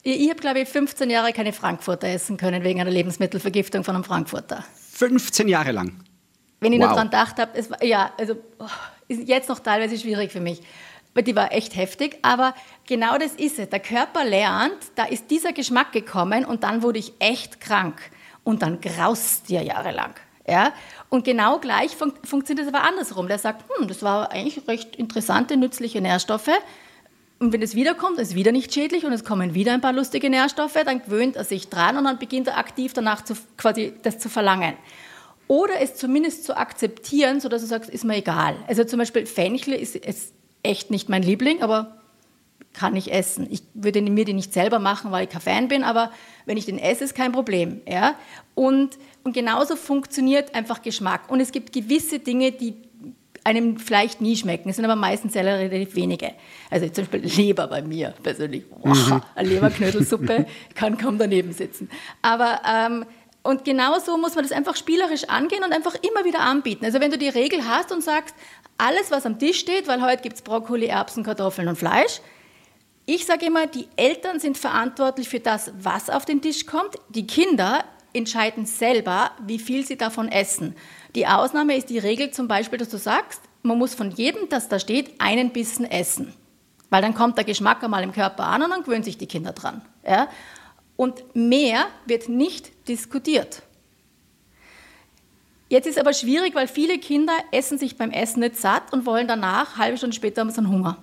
Ich 0.03 0.31
habe, 0.31 0.41
glaube 0.41 0.61
ich, 0.61 0.69
15 0.71 1.11
Jahre 1.11 1.35
keine 1.35 1.53
Frankfurter 1.53 2.09
essen 2.09 2.39
können 2.39 2.65
wegen 2.65 2.81
einer 2.81 2.91
Lebensmittelvergiftung 2.91 3.85
von 3.85 3.95
einem 3.95 4.05
Frankfurter. 4.05 4.65
15 4.93 5.47
Jahre 5.47 5.73
lang? 5.73 6.01
Wenn 6.61 6.73
ich 6.73 6.79
wow. 6.79 6.87
nur 6.87 6.95
daran 6.95 7.11
gedacht 7.11 7.39
habe, 7.39 7.51
es 7.59 7.71
war, 7.71 7.85
ja, 7.85 8.11
also 8.19 8.37
oh, 8.59 8.65
ist 9.09 9.29
jetzt 9.29 9.51
noch 9.51 9.59
teilweise 9.59 9.99
schwierig 9.99 10.33
für 10.33 10.41
mich, 10.41 10.63
weil 11.13 11.25
die 11.25 11.37
war 11.37 11.53
echt 11.53 11.77
heftig, 11.77 12.21
aber 12.23 12.55
genau 12.87 13.19
das 13.19 13.35
ist 13.35 13.59
es. 13.59 13.69
Der 13.69 13.81
Körper 13.81 14.25
lernt, 14.25 14.79
da 14.95 15.05
ist 15.05 15.31
dieser 15.31 15.53
Geschmack 15.53 15.93
gekommen 15.93 16.47
und 16.47 16.65
dann 16.65 16.83
wurde 16.83 17.01
ich 17.01 17.13
echt 17.19 17.61
krank 17.61 18.01
und 18.45 18.63
dann 18.63 18.81
graust 18.81 19.51
dir 19.51 19.63
jahrelang. 19.63 20.15
Ja? 20.47 20.73
Und 21.09 21.25
genau 21.25 21.59
gleich 21.59 21.97
fun 21.97 22.13
funktioniert 22.25 22.67
es 22.67 22.75
aber 22.75 22.85
andersrum. 22.85 23.29
Der 23.29 23.39
sagt, 23.39 23.65
hm, 23.79 23.89
das 23.89 24.03
war 24.03 24.31
eigentlich 24.31 24.67
recht 24.69 24.97
interessante, 24.97 25.57
nützliche 25.57 26.01
Nährstoffe 26.01 26.51
und 27.45 27.53
wenn 27.53 27.63
es 27.63 27.75
wiederkommt, 27.75 28.19
ist 28.19 28.29
es 28.29 28.35
wieder 28.35 28.53
nicht 28.53 28.73
schädlich 28.73 29.05
und 29.05 29.13
es 29.13 29.25
kommen 29.25 29.55
wieder 29.55 29.73
ein 29.73 29.81
paar 29.81 29.93
lustige 29.93 30.31
Nährstoffe, 30.31 30.79
dann 30.85 31.03
gewöhnt 31.03 31.37
er 31.37 31.45
sich 31.45 31.69
dran 31.69 31.97
und 31.97 32.05
dann 32.05 32.19
beginnt 32.19 32.49
er 32.49 32.59
aktiv 32.59 32.93
danach 32.95 33.23
zu, 33.23 33.35
quasi 33.57 33.93
das 34.03 34.19
zu 34.19 34.29
verlangen. 34.29 34.75
Oder 35.47 35.81
es 35.81 35.97
zumindest 35.97 36.45
zu 36.45 36.57
akzeptieren, 36.57 37.41
sodass 37.41 37.61
du 37.61 37.69
sagst, 37.69 37.91
ist 37.91 38.05
mir 38.05 38.17
egal. 38.17 38.57
Also 38.67 38.85
zum 38.85 38.99
Beispiel 38.99 39.27
Fenchel 39.27 39.75
ist, 39.75 39.95
ist 39.95 40.33
echt 40.63 40.91
nicht 40.91 41.09
mein 41.09 41.23
Liebling, 41.23 41.63
aber 41.63 41.99
kann 42.75 42.97
ich 42.97 43.13
essen. 43.13 43.47
Ich 43.51 43.63
würde 43.73 44.03
mir 44.03 44.25
den 44.25 44.37
nicht 44.37 44.53
selber 44.53 44.79
machen, 44.79 45.11
weil 45.13 45.25
ich 45.25 45.31
kein 45.31 45.41
Fan 45.41 45.69
bin, 45.69 45.85
aber 45.85 46.11
wenn 46.45 46.57
ich 46.57 46.67
den 46.67 46.79
esse, 46.79 47.05
ist 47.05 47.15
kein 47.15 47.33
Problem. 47.33 47.81
Ja? 47.89 48.17
Und, 48.55 48.99
und 49.23 49.33
genauso 49.33 49.77
funktioniert 49.77 50.55
einfach 50.55 50.83
Geschmack. 50.83 51.31
Und 51.31 51.41
es 51.41 51.53
gibt 51.53 51.73
gewisse 51.73 52.19
Dinge, 52.19 52.53
die 52.53 52.75
einem 53.45 53.79
vielleicht 53.79 54.21
nie 54.21 54.37
schmecken. 54.37 54.71
Es 54.71 54.77
sind 54.77 54.85
aber 54.85 54.97
meistens 54.97 55.37
relativ 55.37 55.95
wenige. 55.95 56.33
Also 56.71 56.89
zum 56.89 57.07
Beispiel 57.07 57.31
Leber 57.45 57.67
bei 57.69 57.83
mir 57.83 58.15
persönlich. 58.23 58.65
Wow, 58.71 59.11
mhm. 59.11 59.23
eine 59.35 59.49
Leberknödelsuppe 59.49 60.47
kann 60.75 60.97
kaum 60.97 61.19
daneben 61.19 61.53
sitzen. 61.53 61.91
Aber 62.23 62.61
ähm, 62.67 63.05
und 63.43 63.67
genauso 63.67 64.17
muss 64.17 64.35
man 64.35 64.45
das 64.45 64.53
einfach 64.53 64.75
spielerisch 64.75 65.25
angehen 65.25 65.63
und 65.63 65.75
einfach 65.75 65.95
immer 65.97 66.25
wieder 66.25 66.41
anbieten. 66.41 66.87
Also 66.87 66.99
wenn 67.01 67.11
du 67.11 67.19
die 67.19 67.29
Regel 67.29 67.69
hast 67.69 67.93
und 67.93 68.03
sagst, 68.03 68.35
alles, 68.79 69.11
was 69.11 69.27
am 69.27 69.39
Tisch 69.39 69.61
steht, 69.61 69.87
weil 69.87 70.01
heute 70.01 70.23
gibt 70.23 70.37
es 70.37 70.43
Brokkoli, 70.43 70.87
Erbsen, 70.87 71.23
Kartoffeln 71.23 71.69
und 71.69 71.77
Fleisch. 71.77 72.21
Ich 73.07 73.27
sage 73.27 73.47
immer, 73.47 73.67
die 73.67 73.87
Eltern 73.97 74.41
sind 74.41 74.57
verantwortlich 74.57 75.29
für 75.29 75.41
das, 75.41 75.73
was 75.79 76.09
auf 76.09 76.25
den 76.25 76.41
Tisch 76.41 76.65
kommt. 76.65 76.97
Die 77.11 77.27
Kinder 77.27 77.85
entscheiden 78.15 78.65
selber, 78.65 79.33
wie 79.47 79.59
viel 79.59 79.85
sie 79.85 79.97
davon 79.97 80.29
essen. 80.29 80.75
Die 81.15 81.27
Ausnahme 81.27 81.77
ist 81.77 81.91
die 81.91 81.99
Regel 81.99 82.31
zum 82.31 82.49
Beispiel, 82.49 82.79
dass 82.79 82.89
du 82.89 82.97
sagst, 82.97 83.43
man 83.63 83.79
muss 83.79 83.95
von 83.95 84.11
jedem, 84.11 84.49
das 84.49 84.69
da 84.69 84.79
steht, 84.79 85.21
einen 85.21 85.53
Bissen 85.53 85.85
essen. 85.85 86.33
Weil 86.91 87.03
dann 87.03 87.15
kommt 87.15 87.37
der 87.37 87.45
Geschmack 87.45 87.83
einmal 87.83 88.03
im 88.03 88.13
Körper 88.13 88.45
an 88.45 88.63
und 88.63 88.71
dann 88.71 88.85
gewöhnen 88.85 89.03
sich 89.03 89.19
die 89.19 89.27
Kinder 89.27 89.53
dran. 89.53 89.83
Ja? 90.07 90.29
Und 90.97 91.35
mehr 91.35 91.87
wird 92.07 92.29
nicht 92.29 92.89
diskutiert. 92.89 93.63
Jetzt 95.69 95.87
ist 95.87 95.99
aber 95.99 96.13
schwierig, 96.13 96.55
weil 96.55 96.69
viele 96.69 96.99
Kinder 96.99 97.33
essen 97.51 97.79
sich 97.79 97.97
beim 97.97 98.11
Essen 98.11 98.41
nicht 98.41 98.57
satt 98.57 98.93
und 98.93 99.07
wollen 99.07 99.27
danach, 99.27 99.77
halbe 99.77 99.97
Stunde 99.99 100.15
später, 100.15 100.43
haben 100.43 100.51
sie 100.51 100.59
einen 100.59 100.69
Hunger. 100.69 100.99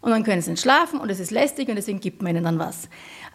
Und 0.00 0.10
dann 0.10 0.24
können 0.24 0.40
sie 0.40 0.50
nicht 0.50 0.62
schlafen 0.62 1.00
und 1.00 1.10
es 1.10 1.20
ist 1.20 1.30
lästig 1.30 1.68
und 1.68 1.76
deswegen 1.76 2.00
gibt 2.00 2.22
man 2.22 2.34
ihnen 2.34 2.44
dann 2.44 2.58
was. 2.58 2.88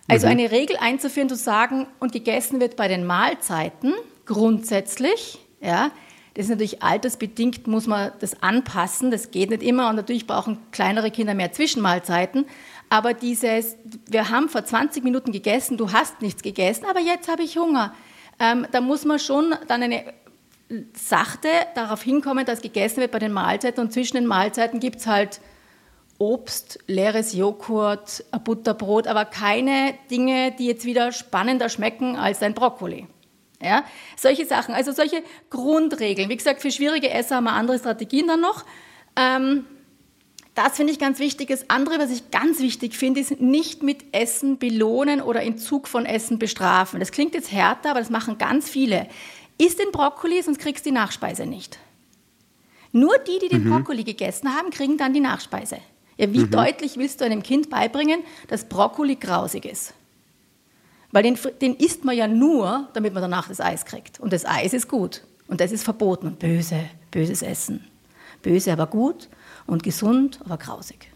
Also 0.08 0.27
mhm. 0.27 0.34
eine 0.34 0.51
Regel 0.51 0.77
einzuführen, 0.77 1.29
zu 1.29 1.36
sagen, 1.36 1.88
und 2.00 2.12
gegessen 2.12 2.60
wird 2.60 2.75
bei 2.75 2.88
den 2.88 3.05
Mahlzeiten 3.05 3.93
grundsätzlich, 4.25 5.39
ja, 5.62 5.91
Das 6.36 6.46
ist 6.46 6.50
natürlich 6.50 6.82
altersbedingt, 6.82 7.67
muss 7.67 7.86
man 7.88 8.12
das 8.20 8.41
anpassen. 8.41 9.12
Das 9.12 9.32
geht 9.32 9.50
nicht 9.50 9.62
immer 9.62 9.89
und 9.89 9.96
natürlich 9.96 10.25
brauchen 10.25 10.58
kleinere 10.72 11.12
Kinder 11.12 11.36
mehr 11.36 11.51
Zwischenmahlzeiten. 11.51 12.46
Aber 12.89 13.13
dieses, 13.13 13.77
wir 14.10 14.29
haben 14.29 14.50
vor 14.50 14.65
20 14.65 15.03
Minuten 15.03 15.32
gegessen, 15.32 15.77
du 15.77 15.91
hast 15.91 16.22
nichts 16.22 16.41
gegessen, 16.41 16.86
aber 16.89 17.00
jetzt 17.00 17.29
habe 17.29 17.43
ich 17.43 17.58
Hunger. 17.58 17.93
Ähm, 18.39 18.67
da 18.72 18.82
muss 18.82 19.05
man 19.05 19.20
schon 19.20 19.53
dann 19.67 19.84
eine 19.84 20.13
sachte 20.93 21.50
darauf 21.75 22.01
hinkommen, 22.01 22.46
dass 22.46 22.62
gegessen 22.62 22.98
wird 22.98 23.12
bei 23.12 23.20
den 23.20 23.34
Mahlzeiten 23.34 23.84
und 23.84 23.93
zwischen 23.93 24.15
den 24.15 24.25
Mahlzeiten 24.25 24.79
gibt 24.79 24.98
es 24.98 25.08
halt 25.08 25.39
Obst, 26.24 26.80
leeres 26.88 27.34
Joghurt, 27.34 28.24
ein 28.32 28.44
Butterbrot, 28.46 29.08
aber 29.08 29.25
keine 29.25 29.94
Dinge, 30.10 30.53
die 30.58 30.68
jetzt 30.68 30.86
wieder 30.86 31.12
spannender 31.12 31.68
schmecken 31.68 32.15
als 32.15 32.42
ein 32.42 32.53
Brokkoli. 32.53 33.08
Ja, 33.62 33.84
solche 34.15 34.46
Sachen, 34.46 34.74
also 34.74 34.94
solche 34.94 35.22
Grundregeln. 35.50 36.30
Wie 36.30 36.38
gesagt, 36.38 36.62
für 36.62 36.72
schwierige 36.72 37.10
Esser 37.10 37.38
haben 37.38 37.44
wir 37.44 37.51
andere 37.51 37.77
Strategien 37.77 38.27
dann 38.27 38.39
noch. 38.39 38.63
Ähm, 39.18 39.65
das 40.56 40.77
finde 40.77 40.94
ich 40.94 41.00
ganz 41.00 41.20
wichtig. 41.20 41.50
Das 41.50 41.70
andere, 41.70 42.00
was 42.00 42.10
ich 42.10 42.32
ganz 42.32 42.60
wichtig 42.60 42.96
finde, 42.96 43.20
ist 43.20 43.42
nicht 43.42 43.84
mit 43.84 44.06
Essen 44.13 44.60
belohnen 44.60 45.22
oder 45.22 45.44
Entzug 45.44 45.89
von 45.89 46.06
Essen 46.06 46.39
bestrafen. 46.39 47.01
Das 47.01 47.12
klingt 47.12 47.34
jetzt 47.34 47.51
härter, 47.51 47.92
aber 47.92 48.00
das 48.00 48.10
machen 48.10 48.38
ganz 48.38 48.70
viele. 48.70 49.08
Iss 49.58 49.75
den 49.75 49.92
Brokkoli, 49.92 50.42
sonst 50.42 50.60
kriegst 50.60 50.86
du 50.86 50.89
die 50.89 50.96
Nachspeise 50.96 51.46
nicht. 51.46 51.80
Nur 52.94 53.18
die, 53.18 53.39
die 53.39 53.50
den 53.50 53.65
mhm. 53.65 53.72
Brokkoli 53.72 54.06
gegessen 54.06 54.56
haben, 54.56 54.70
kriegen 54.70 54.98
dann 54.98 55.13
die 55.13 55.20
Nachspeise. 55.20 55.80
Ja, 56.17 56.32
wie 56.32 56.39
mhm. 56.39 56.51
deutlich 56.51 56.98
willst 56.98 57.22
du 57.22 57.25
einem 57.25 57.43
Kind 57.43 57.70
beibringen, 57.70 58.22
dass 58.48 58.65
Brokkoli 58.65 59.15
grausig 59.15 59.65
ist? 59.65 59.93
Weil 61.12 61.24
den, 61.24 61.38
den 61.62 61.75
isst 61.75 62.05
man 62.05 62.17
ja 62.17 62.27
nur, 62.27 62.89
damit 62.93 63.13
man 63.13 63.22
danach 63.22 63.48
das 63.48 63.62
Eis 63.62 63.86
kriegt. 63.86 64.20
Und 64.20 64.34
das 64.34 64.46
Eis 64.46 64.74
ist 64.74 64.88
gut. 64.88 65.22
Und 65.48 65.62
das 65.62 65.72
ist 65.72 65.84
verboten. 65.84 66.27
Und 66.27 66.39
böse, 66.39 66.86
böses 67.12 67.41
Essen. 67.41 67.88
Böse, 68.41 68.74
aber 68.74 68.88
gut. 68.88 69.29
Und 69.67 69.84
gesund, 69.84 70.39
aber 70.43 70.58
grausig. 70.58 71.08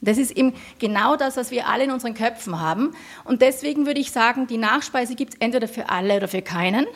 Das 0.00 0.18
ist 0.18 0.30
eben 0.32 0.52
genau 0.78 1.16
das, 1.16 1.36
was 1.36 1.50
wir 1.50 1.66
alle 1.66 1.84
in 1.84 1.90
unseren 1.90 2.14
Köpfen 2.14 2.60
haben. 2.60 2.94
Und 3.24 3.42
deswegen 3.42 3.86
würde 3.86 4.00
ich 4.00 4.12
sagen, 4.12 4.46
die 4.46 4.58
Nachspeise 4.58 5.14
gibt 5.14 5.34
es 5.34 5.40
entweder 5.40 5.66
für 5.66 5.88
alle 5.88 6.16
oder 6.16 6.28
für 6.28 6.42
keinen. 6.42 6.86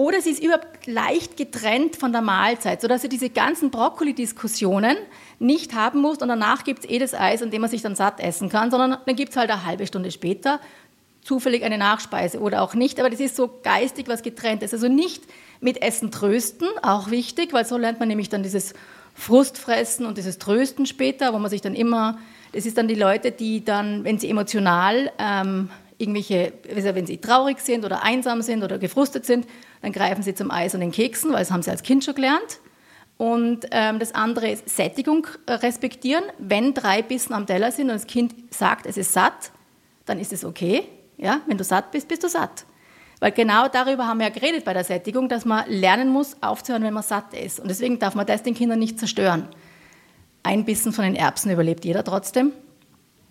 Oder 0.00 0.22
sie 0.22 0.30
ist 0.30 0.42
überhaupt 0.42 0.86
leicht 0.86 1.36
getrennt 1.36 1.94
von 1.94 2.10
der 2.10 2.22
Mahlzeit, 2.22 2.80
sodass 2.80 3.02
du 3.02 3.08
diese 3.10 3.28
ganzen 3.28 3.70
Brokkoli-Diskussionen 3.70 4.96
nicht 5.38 5.74
haben 5.74 6.00
musst 6.00 6.22
und 6.22 6.28
danach 6.28 6.64
gibt 6.64 6.84
es 6.84 6.90
eh 6.90 6.98
das 6.98 7.12
Eis, 7.12 7.42
an 7.42 7.50
dem 7.50 7.60
man 7.60 7.68
sich 7.68 7.82
dann 7.82 7.94
satt 7.94 8.18
essen 8.18 8.48
kann, 8.48 8.70
sondern 8.70 8.96
dann 9.04 9.14
gibt 9.14 9.32
es 9.32 9.36
halt 9.36 9.50
eine 9.50 9.66
halbe 9.66 9.86
Stunde 9.86 10.10
später 10.10 10.58
zufällig 11.20 11.64
eine 11.64 11.76
Nachspeise 11.76 12.40
oder 12.40 12.62
auch 12.62 12.72
nicht. 12.72 12.98
Aber 12.98 13.10
das 13.10 13.20
ist 13.20 13.36
so 13.36 13.50
geistig 13.62 14.08
was 14.08 14.22
getrennt 14.22 14.62
ist. 14.62 14.72
Also 14.72 14.88
nicht 14.88 15.22
mit 15.60 15.82
Essen 15.82 16.10
trösten, 16.10 16.68
auch 16.80 17.10
wichtig, 17.10 17.52
weil 17.52 17.66
so 17.66 17.76
lernt 17.76 18.00
man 18.00 18.08
nämlich 18.08 18.30
dann 18.30 18.42
dieses 18.42 18.72
Frustfressen 19.14 20.06
und 20.06 20.16
dieses 20.16 20.38
Trösten 20.38 20.86
später, 20.86 21.34
wo 21.34 21.38
man 21.38 21.50
sich 21.50 21.60
dann 21.60 21.74
immer, 21.74 22.18
das 22.54 22.64
ist 22.64 22.78
dann 22.78 22.88
die 22.88 22.94
Leute, 22.94 23.32
die 23.32 23.66
dann, 23.66 24.02
wenn 24.04 24.18
sie 24.18 24.30
emotional 24.30 25.12
ähm, 25.18 25.68
irgendwelche, 26.00 26.52
wenn 26.64 27.06
sie 27.06 27.18
traurig 27.18 27.60
sind 27.60 27.84
oder 27.84 28.02
einsam 28.02 28.42
sind 28.42 28.62
oder 28.62 28.78
gefrustet 28.78 29.26
sind, 29.26 29.46
dann 29.82 29.92
greifen 29.92 30.22
sie 30.22 30.34
zum 30.34 30.50
Eis 30.50 30.74
und 30.74 30.80
den 30.80 30.92
Keksen, 30.92 31.32
weil 31.32 31.40
das 31.40 31.50
haben 31.50 31.62
sie 31.62 31.70
als 31.70 31.82
Kind 31.82 32.04
schon 32.04 32.14
gelernt. 32.14 32.60
Und 33.18 33.66
ähm, 33.70 33.98
das 33.98 34.14
andere 34.14 34.50
ist 34.50 34.68
Sättigung 34.68 35.26
respektieren. 35.46 36.24
Wenn 36.38 36.72
drei 36.72 37.02
Bissen 37.02 37.34
am 37.34 37.46
Teller 37.46 37.70
sind 37.70 37.90
und 37.90 37.94
das 37.94 38.06
Kind 38.06 38.34
sagt, 38.50 38.86
es 38.86 38.96
ist 38.96 39.12
satt, 39.12 39.52
dann 40.06 40.18
ist 40.18 40.32
es 40.32 40.44
okay. 40.44 40.88
Ja? 41.18 41.42
Wenn 41.46 41.58
du 41.58 41.64
satt 41.64 41.90
bist, 41.90 42.08
bist 42.08 42.24
du 42.24 42.28
satt. 42.28 42.64
Weil 43.18 43.32
genau 43.32 43.68
darüber 43.68 44.06
haben 44.06 44.20
wir 44.20 44.28
ja 44.28 44.32
geredet 44.32 44.64
bei 44.64 44.72
der 44.72 44.84
Sättigung, 44.84 45.28
dass 45.28 45.44
man 45.44 45.68
lernen 45.68 46.08
muss, 46.08 46.38
aufzuhören, 46.40 46.82
wenn 46.82 46.94
man 46.94 47.02
satt 47.02 47.34
ist. 47.34 47.60
Und 47.60 47.68
deswegen 47.68 47.98
darf 47.98 48.14
man 48.14 48.24
das 48.24 48.42
den 48.42 48.54
Kindern 48.54 48.78
nicht 48.78 48.98
zerstören. 48.98 49.48
Ein 50.42 50.64
Bissen 50.64 50.94
von 50.94 51.04
den 51.04 51.14
Erbsen 51.14 51.50
überlebt 51.50 51.84
jeder 51.84 52.02
trotzdem 52.02 52.52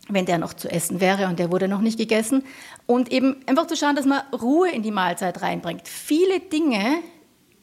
wenn 0.09 0.25
der 0.25 0.37
noch 0.37 0.53
zu 0.53 0.69
essen 0.69 0.99
wäre 0.99 1.27
und 1.27 1.39
der 1.39 1.51
wurde 1.51 1.67
noch 1.67 1.81
nicht 1.81 1.97
gegessen. 1.97 2.43
Und 2.85 3.11
eben 3.11 3.37
einfach 3.45 3.67
zu 3.67 3.75
schauen, 3.75 3.95
dass 3.95 4.05
man 4.05 4.21
Ruhe 4.33 4.69
in 4.69 4.83
die 4.83 4.91
Mahlzeit 4.91 5.41
reinbringt. 5.41 5.87
Viele 5.87 6.39
Dinge, 6.39 6.97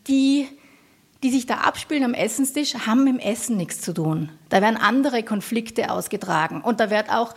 die, 0.07 0.49
die 1.23 1.31
sich 1.31 1.47
da 1.47 1.57
abspielen 1.59 2.05
am 2.05 2.15
Essenstisch, 2.15 2.75
haben 2.87 3.05
mit 3.05 3.15
dem 3.15 3.21
Essen 3.21 3.57
nichts 3.57 3.81
zu 3.81 3.93
tun. 3.93 4.31
Da 4.49 4.63
werden 4.63 4.77
andere 4.77 5.23
Konflikte 5.23 5.91
ausgetragen. 5.91 6.61
Und 6.63 6.81
da 6.81 6.91
wird 6.91 7.11
auch 7.11 7.35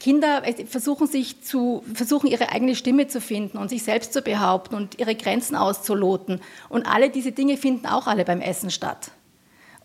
Kinder 0.00 0.42
versuchen, 0.66 1.06
sich 1.06 1.42
zu, 1.42 1.82
versuchen, 1.94 2.26
ihre 2.26 2.50
eigene 2.50 2.74
Stimme 2.74 3.06
zu 3.06 3.20
finden 3.20 3.56
und 3.56 3.70
sich 3.70 3.84
selbst 3.84 4.12
zu 4.12 4.20
behaupten 4.20 4.74
und 4.74 4.98
ihre 4.98 5.14
Grenzen 5.14 5.56
auszuloten. 5.56 6.40
Und 6.68 6.86
alle 6.86 7.10
diese 7.10 7.32
Dinge 7.32 7.56
finden 7.56 7.86
auch 7.86 8.06
alle 8.06 8.24
beim 8.24 8.40
Essen 8.40 8.70
statt. 8.70 9.12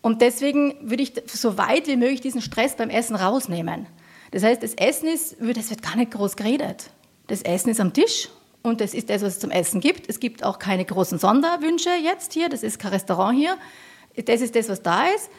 Und 0.01 0.21
deswegen 0.21 0.75
würde 0.81 1.03
ich 1.03 1.13
so 1.27 1.57
weit 1.57 1.87
wie 1.87 1.97
möglich 1.97 2.21
diesen 2.21 2.41
Stress 2.41 2.75
beim 2.75 2.89
Essen 2.89 3.15
rausnehmen. 3.15 3.85
Das 4.31 4.43
heißt, 4.43 4.61
das 4.61 4.73
Essen 4.75 5.07
ist, 5.07 5.37
das 5.39 5.69
wird 5.69 5.81
gar 5.81 5.95
nicht 5.95 6.11
groß 6.11 6.35
geredet. 6.35 6.91
Das 7.27 7.41
Essen 7.41 7.69
ist 7.69 7.79
am 7.79 7.93
Tisch 7.93 8.29
und 8.61 8.81
das 8.81 8.93
ist 8.93 9.09
das, 9.09 9.21
was 9.21 9.33
es 9.33 9.39
zum 9.39 9.51
Essen 9.51 9.81
gibt. 9.81 10.09
Es 10.09 10.19
gibt 10.19 10.43
auch 10.43 10.59
keine 10.59 10.85
großen 10.85 11.17
Sonderwünsche 11.19 11.89
jetzt 12.03 12.33
hier, 12.33 12.49
das 12.49 12.63
ist 12.63 12.79
kein 12.79 12.91
Restaurant 12.91 13.37
hier. 13.37 13.57
Das 14.25 14.41
ist 14.41 14.55
das, 14.55 14.69
was 14.69 14.81
da 14.81 15.05
ist. 15.07 15.29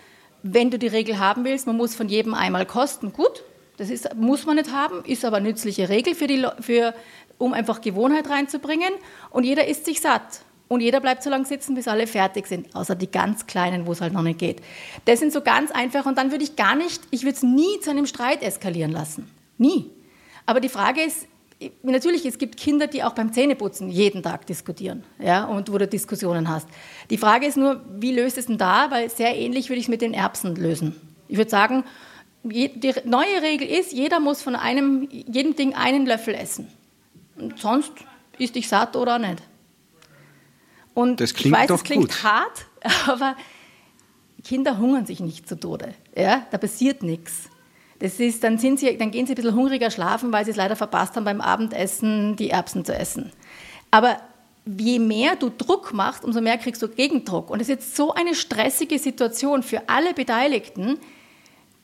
Wenn 0.43 0.71
du 0.71 0.79
die 0.79 0.87
Regel 0.87 1.19
haben 1.19 1.45
willst, 1.45 1.67
man 1.67 1.77
muss 1.77 1.95
von 1.95 2.09
jedem 2.09 2.35
einmal 2.35 2.65
kosten, 2.65 3.13
gut, 3.13 3.45
das 3.77 3.91
ist, 3.91 4.15
muss 4.15 4.47
man 4.47 4.57
nicht 4.57 4.73
haben, 4.73 5.05
ist 5.05 5.25
aber 5.25 5.39
eine 5.39 5.49
nützliche 5.49 5.89
Regel, 5.89 6.15
für 6.15 6.27
die, 6.27 6.47
für, 6.61 6.95
um 7.39 7.53
einfach 7.53 7.81
Gewohnheit 7.81 8.29
reinzubringen. 8.29 8.91
Und 9.31 9.45
jeder 9.45 9.67
isst 9.67 9.87
sich 9.87 10.01
satt. 10.01 10.43
Und 10.73 10.83
jeder 10.83 11.01
bleibt 11.01 11.25
so 11.25 11.31
lange 11.31 11.47
sitzen, 11.47 11.75
bis 11.75 11.89
alle 11.89 12.07
fertig 12.07 12.47
sind, 12.47 12.77
außer 12.77 12.95
die 12.95 13.11
ganz 13.11 13.49
Kleinen, 13.49 13.87
wo 13.87 13.93
es 13.93 14.01
halt 14.01 14.13
noch 14.13 14.23
nicht 14.23 14.39
geht. 14.39 14.63
Das 15.05 15.19
sind 15.19 15.33
so 15.33 15.41
ganz 15.41 15.73
einfach. 15.73 16.07
Und 16.07 16.17
dann 16.17 16.31
würde 16.31 16.45
ich 16.45 16.55
gar 16.55 16.77
nicht, 16.77 17.03
ich 17.11 17.25
würde 17.25 17.35
es 17.35 17.43
nie 17.43 17.81
zu 17.81 17.91
einem 17.91 18.07
Streit 18.07 18.41
eskalieren 18.41 18.93
lassen. 18.93 19.29
Nie. 19.59 19.91
Aber 20.47 20.61
die 20.61 20.69
Frage 20.69 21.03
ist, 21.03 21.27
natürlich, 21.83 22.25
es 22.25 22.39
gibt 22.39 22.57
Kinder, 22.57 22.87
die 22.87 23.03
auch 23.03 23.15
beim 23.15 23.33
Zähneputzen 23.33 23.91
jeden 23.91 24.23
Tag 24.23 24.47
diskutieren, 24.47 25.03
ja, 25.19 25.45
und 25.45 25.73
wo 25.73 25.77
du 25.77 25.89
Diskussionen 25.89 26.49
hast. 26.49 26.69
Die 27.11 27.19
Frage 27.19 27.47
ist 27.47 27.57
nur, 27.57 27.85
wie 27.99 28.13
löst 28.13 28.39
es 28.39 28.47
denn 28.47 28.57
da? 28.57 28.93
Weil 28.93 29.11
sehr 29.11 29.37
ähnlich 29.37 29.71
würde 29.71 29.81
ich 29.81 29.87
es 29.87 29.91
mit 29.91 30.03
den 30.03 30.15
Erbsen 30.15 30.55
lösen. 30.55 30.95
Ich 31.27 31.37
würde 31.37 31.51
sagen, 31.51 31.83
die 32.45 32.95
neue 33.05 33.43
Regel 33.43 33.67
ist, 33.67 33.93
jeder 33.93 34.21
muss 34.21 34.41
von 34.41 34.55
einem, 34.55 35.09
jedem 35.11 35.57
Ding 35.57 35.75
einen 35.75 36.07
Löffel 36.07 36.35
essen. 36.35 36.69
Und 37.37 37.59
sonst 37.59 37.93
ist 38.39 38.55
dich 38.55 38.69
satt 38.69 38.95
oder 38.95 39.19
nicht. 39.19 39.43
Und 40.95 41.21
das 41.21 41.35
klingt 41.35 41.55
ich 41.55 41.63
weiß, 41.63 41.69
doch 41.69 41.77
es 41.77 41.85
klingt 41.85 42.09
gut. 42.09 42.23
hart, 42.23 42.67
aber 43.07 43.37
Kinder 44.45 44.79
hungern 44.79 45.07
sich 45.07 45.21
nicht 45.21 45.49
zu 45.49 45.59
Tode. 45.59 45.95
Ja? 46.17 46.47
Da 46.51 46.59
passiert 46.59 47.03
nichts. 47.03 47.49
Das 47.99 48.19
ist, 48.19 48.43
dann, 48.43 48.59
sind 48.59 48.81
sie, 48.81 48.97
dann 48.97 49.11
gehen 49.11 49.27
sie 49.27 49.33
ein 49.33 49.37
bisschen 49.37 49.55
hungriger 49.55 49.91
schlafen, 49.91 50.33
weil 50.33 50.45
sie 50.45 50.53
es 50.53 50.57
leider 50.57 50.75
verpasst 50.75 51.17
haben, 51.17 51.25
beim 51.25 51.41
Abendessen 51.41 52.35
die 52.37 52.49
Erbsen 52.49 52.85
zu 52.85 52.95
essen. 52.95 53.31
Aber 53.91 54.17
je 54.65 54.99
mehr 54.99 55.37
du 55.37 55.51
Druck 55.51 55.93
machst, 55.93 56.25
umso 56.25 56.41
mehr 56.41 56.57
kriegst 56.57 56.81
du 56.81 56.89
Gegendruck. 56.89 57.51
Und 57.51 57.61
es 57.61 57.69
ist 57.69 57.75
jetzt 57.75 57.97
so 57.97 58.15
eine 58.15 58.35
stressige 58.35 58.99
Situation 58.99 59.63
für 59.63 59.89
alle 59.89 60.15
Beteiligten, 60.15 60.99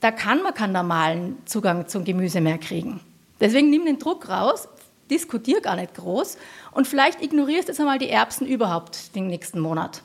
da 0.01 0.11
kann 0.11 0.42
man 0.42 0.55
keinen 0.55 0.73
normalen 0.73 1.37
Zugang 1.47 1.88
zum 1.88 2.05
Gemüse 2.05 2.40
mehr 2.40 2.59
kriegen. 2.59 3.01
Deswegen 3.40 3.71
nimm 3.71 3.85
den 3.85 3.99
Druck 3.99 4.29
raus, 4.29 4.69
diskutier 5.11 5.61
gar 5.61 5.77
nicht 5.77 5.95
groß 5.95 6.38
und 6.73 6.87
vielleicht 6.87 7.23
ignorierst 7.23 7.69
du 7.69 7.73
jetzt 7.73 7.81
einmal 7.81 7.99
die 7.99 8.09
Erbsen 8.09 8.47
überhaupt 8.47 9.14
den 9.14 9.27
nächsten 9.27 9.61
Monat. 9.61 10.03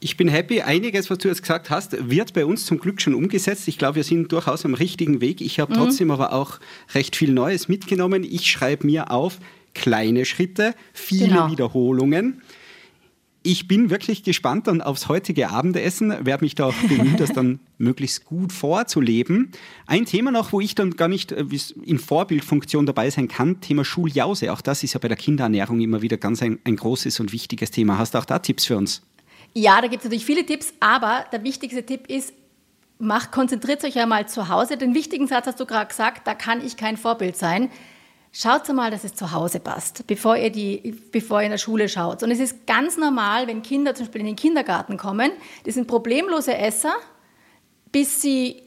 Ich 0.00 0.16
bin 0.16 0.28
happy. 0.28 0.62
Einiges, 0.62 1.10
was 1.10 1.18
du 1.18 1.28
jetzt 1.28 1.42
gesagt 1.42 1.70
hast, 1.70 2.08
wird 2.08 2.32
bei 2.32 2.44
uns 2.44 2.66
zum 2.66 2.78
Glück 2.78 3.00
schon 3.00 3.14
umgesetzt. 3.14 3.66
Ich 3.66 3.78
glaube, 3.78 3.96
wir 3.96 4.04
sind 4.04 4.30
durchaus 4.30 4.64
am 4.64 4.74
richtigen 4.74 5.20
Weg. 5.20 5.40
Ich 5.40 5.58
habe 5.58 5.72
mhm. 5.72 5.78
trotzdem 5.78 6.12
aber 6.12 6.32
auch 6.32 6.60
recht 6.94 7.16
viel 7.16 7.32
Neues 7.32 7.66
mitgenommen. 7.66 8.22
Ich 8.22 8.48
schreibe 8.48 8.86
mir 8.86 9.10
auf 9.10 9.38
kleine 9.74 10.24
Schritte, 10.24 10.74
viele 10.92 11.28
genau. 11.28 11.50
Wiederholungen 11.50 12.42
ich 13.42 13.68
bin 13.68 13.90
wirklich 13.90 14.24
gespannt 14.24 14.66
dann 14.66 14.82
aufs 14.82 15.08
heutige 15.08 15.50
Abendessen, 15.50 16.26
werde 16.26 16.44
mich 16.44 16.54
da 16.54 16.66
auch 16.66 16.74
bemühen, 16.74 17.16
das 17.16 17.32
dann 17.32 17.60
möglichst 17.78 18.24
gut 18.24 18.52
vorzuleben. 18.52 19.52
Ein 19.86 20.06
Thema 20.06 20.30
noch, 20.30 20.52
wo 20.52 20.60
ich 20.60 20.74
dann 20.74 20.96
gar 20.96 21.08
nicht 21.08 21.32
äh, 21.32 21.44
in 21.84 21.98
Vorbildfunktion 21.98 22.86
dabei 22.86 23.10
sein 23.10 23.28
kann, 23.28 23.60
Thema 23.60 23.84
Schuljause. 23.84 24.52
Auch 24.52 24.60
das 24.60 24.82
ist 24.82 24.94
ja 24.94 25.00
bei 25.00 25.08
der 25.08 25.16
Kinderernährung 25.16 25.80
immer 25.80 26.02
wieder 26.02 26.16
ganz 26.16 26.42
ein, 26.42 26.58
ein 26.64 26.76
großes 26.76 27.20
und 27.20 27.32
wichtiges 27.32 27.70
Thema. 27.70 27.98
Hast 27.98 28.14
du 28.14 28.18
auch 28.18 28.24
da 28.24 28.38
Tipps 28.40 28.66
für 28.66 28.76
uns? 28.76 29.02
Ja, 29.54 29.80
da 29.80 29.86
gibt 29.86 30.00
es 30.00 30.04
natürlich 30.04 30.26
viele 30.26 30.44
Tipps, 30.44 30.74
aber 30.80 31.24
der 31.32 31.42
wichtigste 31.44 31.84
Tipp 31.86 32.08
ist, 32.08 32.34
macht, 32.98 33.32
konzentriert 33.32 33.82
euch 33.84 33.98
einmal 33.98 34.28
zu 34.28 34.48
Hause. 34.48 34.76
Den 34.76 34.94
wichtigen 34.94 35.26
Satz 35.26 35.46
hast 35.46 35.60
du 35.60 35.66
gerade 35.66 35.86
gesagt, 35.86 36.26
da 36.26 36.34
kann 36.34 36.64
ich 36.64 36.76
kein 36.76 36.96
Vorbild 36.96 37.36
sein. 37.36 37.70
Schaut 38.32 38.68
mal, 38.72 38.90
dass 38.90 39.04
es 39.04 39.14
zu 39.14 39.32
Hause 39.32 39.58
passt, 39.58 40.06
bevor 40.06 40.36
ihr, 40.36 40.50
die, 40.50 40.94
bevor 41.10 41.40
ihr 41.40 41.46
in 41.46 41.50
der 41.50 41.58
Schule 41.58 41.88
schaut. 41.88 42.22
Und 42.22 42.30
es 42.30 42.40
ist 42.40 42.66
ganz 42.66 42.96
normal, 42.96 43.46
wenn 43.46 43.62
Kinder 43.62 43.94
zum 43.94 44.06
Beispiel 44.06 44.20
in 44.20 44.26
den 44.26 44.36
Kindergarten 44.36 44.96
kommen, 44.96 45.30
die 45.64 45.70
sind 45.70 45.86
problemlose 45.86 46.56
Esser, 46.56 46.94
bis 47.90 48.20
sie 48.20 48.62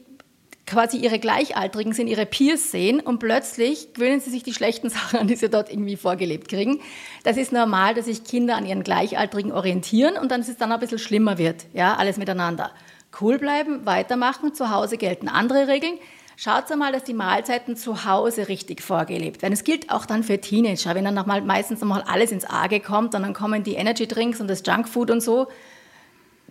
quasi 0.66 0.96
ihre 0.98 1.18
Gleichaltrigen 1.18 1.92
sind, 1.92 2.06
ihre 2.06 2.26
Peers 2.26 2.70
sehen 2.70 3.00
und 3.00 3.18
plötzlich 3.18 3.94
gewöhnen 3.94 4.20
sie 4.20 4.30
sich 4.30 4.42
die 4.42 4.54
schlechten 4.54 4.90
Sachen 4.90 5.20
an, 5.20 5.26
die 5.28 5.36
sie 5.36 5.48
dort 5.48 5.70
irgendwie 5.70 5.96
vorgelebt 5.96 6.48
kriegen. 6.48 6.80
Das 7.24 7.36
ist 7.36 7.52
normal, 7.52 7.94
dass 7.94 8.06
sich 8.06 8.24
Kinder 8.24 8.56
an 8.56 8.66
ihren 8.66 8.82
Gleichaltrigen 8.82 9.52
orientieren 9.52 10.16
und 10.16 10.30
dann 10.30 10.40
dass 10.40 10.48
es 10.48 10.56
dann 10.56 10.72
ein 10.72 10.80
bisschen 10.80 10.98
schlimmer 10.98 11.38
wird, 11.38 11.66
ja, 11.72 11.94
alles 11.94 12.16
miteinander. 12.16 12.72
Cool 13.20 13.38
bleiben, 13.38 13.84
weitermachen, 13.84 14.54
zu 14.54 14.70
Hause 14.70 14.96
gelten 14.96 15.28
andere 15.28 15.68
Regeln. 15.68 15.98
Schaut 16.44 16.72
einmal, 16.72 16.90
dass 16.90 17.04
die 17.04 17.14
Mahlzeiten 17.14 17.76
zu 17.76 18.04
Hause 18.04 18.48
richtig 18.48 18.82
vorgelebt 18.82 19.42
werden. 19.42 19.52
Es 19.52 19.62
gilt 19.62 19.92
auch 19.92 20.06
dann 20.06 20.24
für 20.24 20.40
Teenager, 20.40 20.96
wenn 20.96 21.04
dann 21.04 21.14
noch 21.14 21.24
mal, 21.24 21.40
meistens 21.40 21.80
noch 21.80 21.86
mal 21.86 22.02
alles 22.02 22.32
ins 22.32 22.44
Arge 22.44 22.80
kommt 22.80 23.14
und 23.14 23.22
dann 23.22 23.32
kommen 23.32 23.62
die 23.62 23.74
Energy 23.74 24.08
Drinks 24.08 24.40
und 24.40 24.48
das 24.48 24.64
Junkfood 24.66 25.12
und 25.12 25.20
so. 25.20 25.46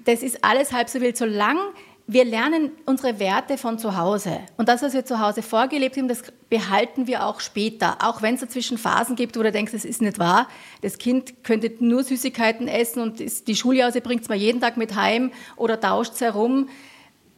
Das 0.06 0.23
ist 0.23 0.45
alles 0.45 0.71
halb 0.71 0.88
so 0.88 1.01
wild, 1.01 1.17
solange 1.17 1.60
wir 2.08 2.23
lernen 2.23 2.71
unsere 2.86 3.19
Werte 3.19 3.58
von 3.58 3.80
zu 3.80 3.97
Hause. 3.97 4.39
Und 4.56 4.69
das, 4.69 4.82
was 4.82 4.93
wir 4.93 5.04
zu 5.04 5.19
Hause 5.19 5.41
vorgelebt 5.41 5.97
haben, 5.97 6.08
das 6.08 6.23
behalten 6.49 7.08
wir 7.08 7.25
auch 7.25 7.41
später. 7.41 7.97
Auch 8.01 8.21
wenn 8.21 8.36
es 8.36 8.39
dazwischen 8.39 8.77
Phasen 8.77 9.17
gibt, 9.17 9.38
wo 9.38 9.43
du 9.43 9.51
denkst, 9.51 9.73
das 9.73 9.84
ist 9.84 10.01
nicht 10.01 10.19
wahr. 10.19 10.47
Das 10.82 10.99
Kind 10.99 11.43
könnte 11.43 11.69
nur 11.80 12.06
Süßigkeiten 12.06 12.69
essen 12.69 13.01
und 13.01 13.45
die 13.45 13.56
Schuljause 13.58 13.99
bringt 13.99 14.21
es 14.21 14.30
mal 14.30 14.36
jeden 14.36 14.62
Tag 14.62 14.77
mit 14.77 14.95
heim 14.95 15.34
oder 15.58 15.82
tauscht 15.82 16.13
es 16.13 16.21
herum. 16.21 16.69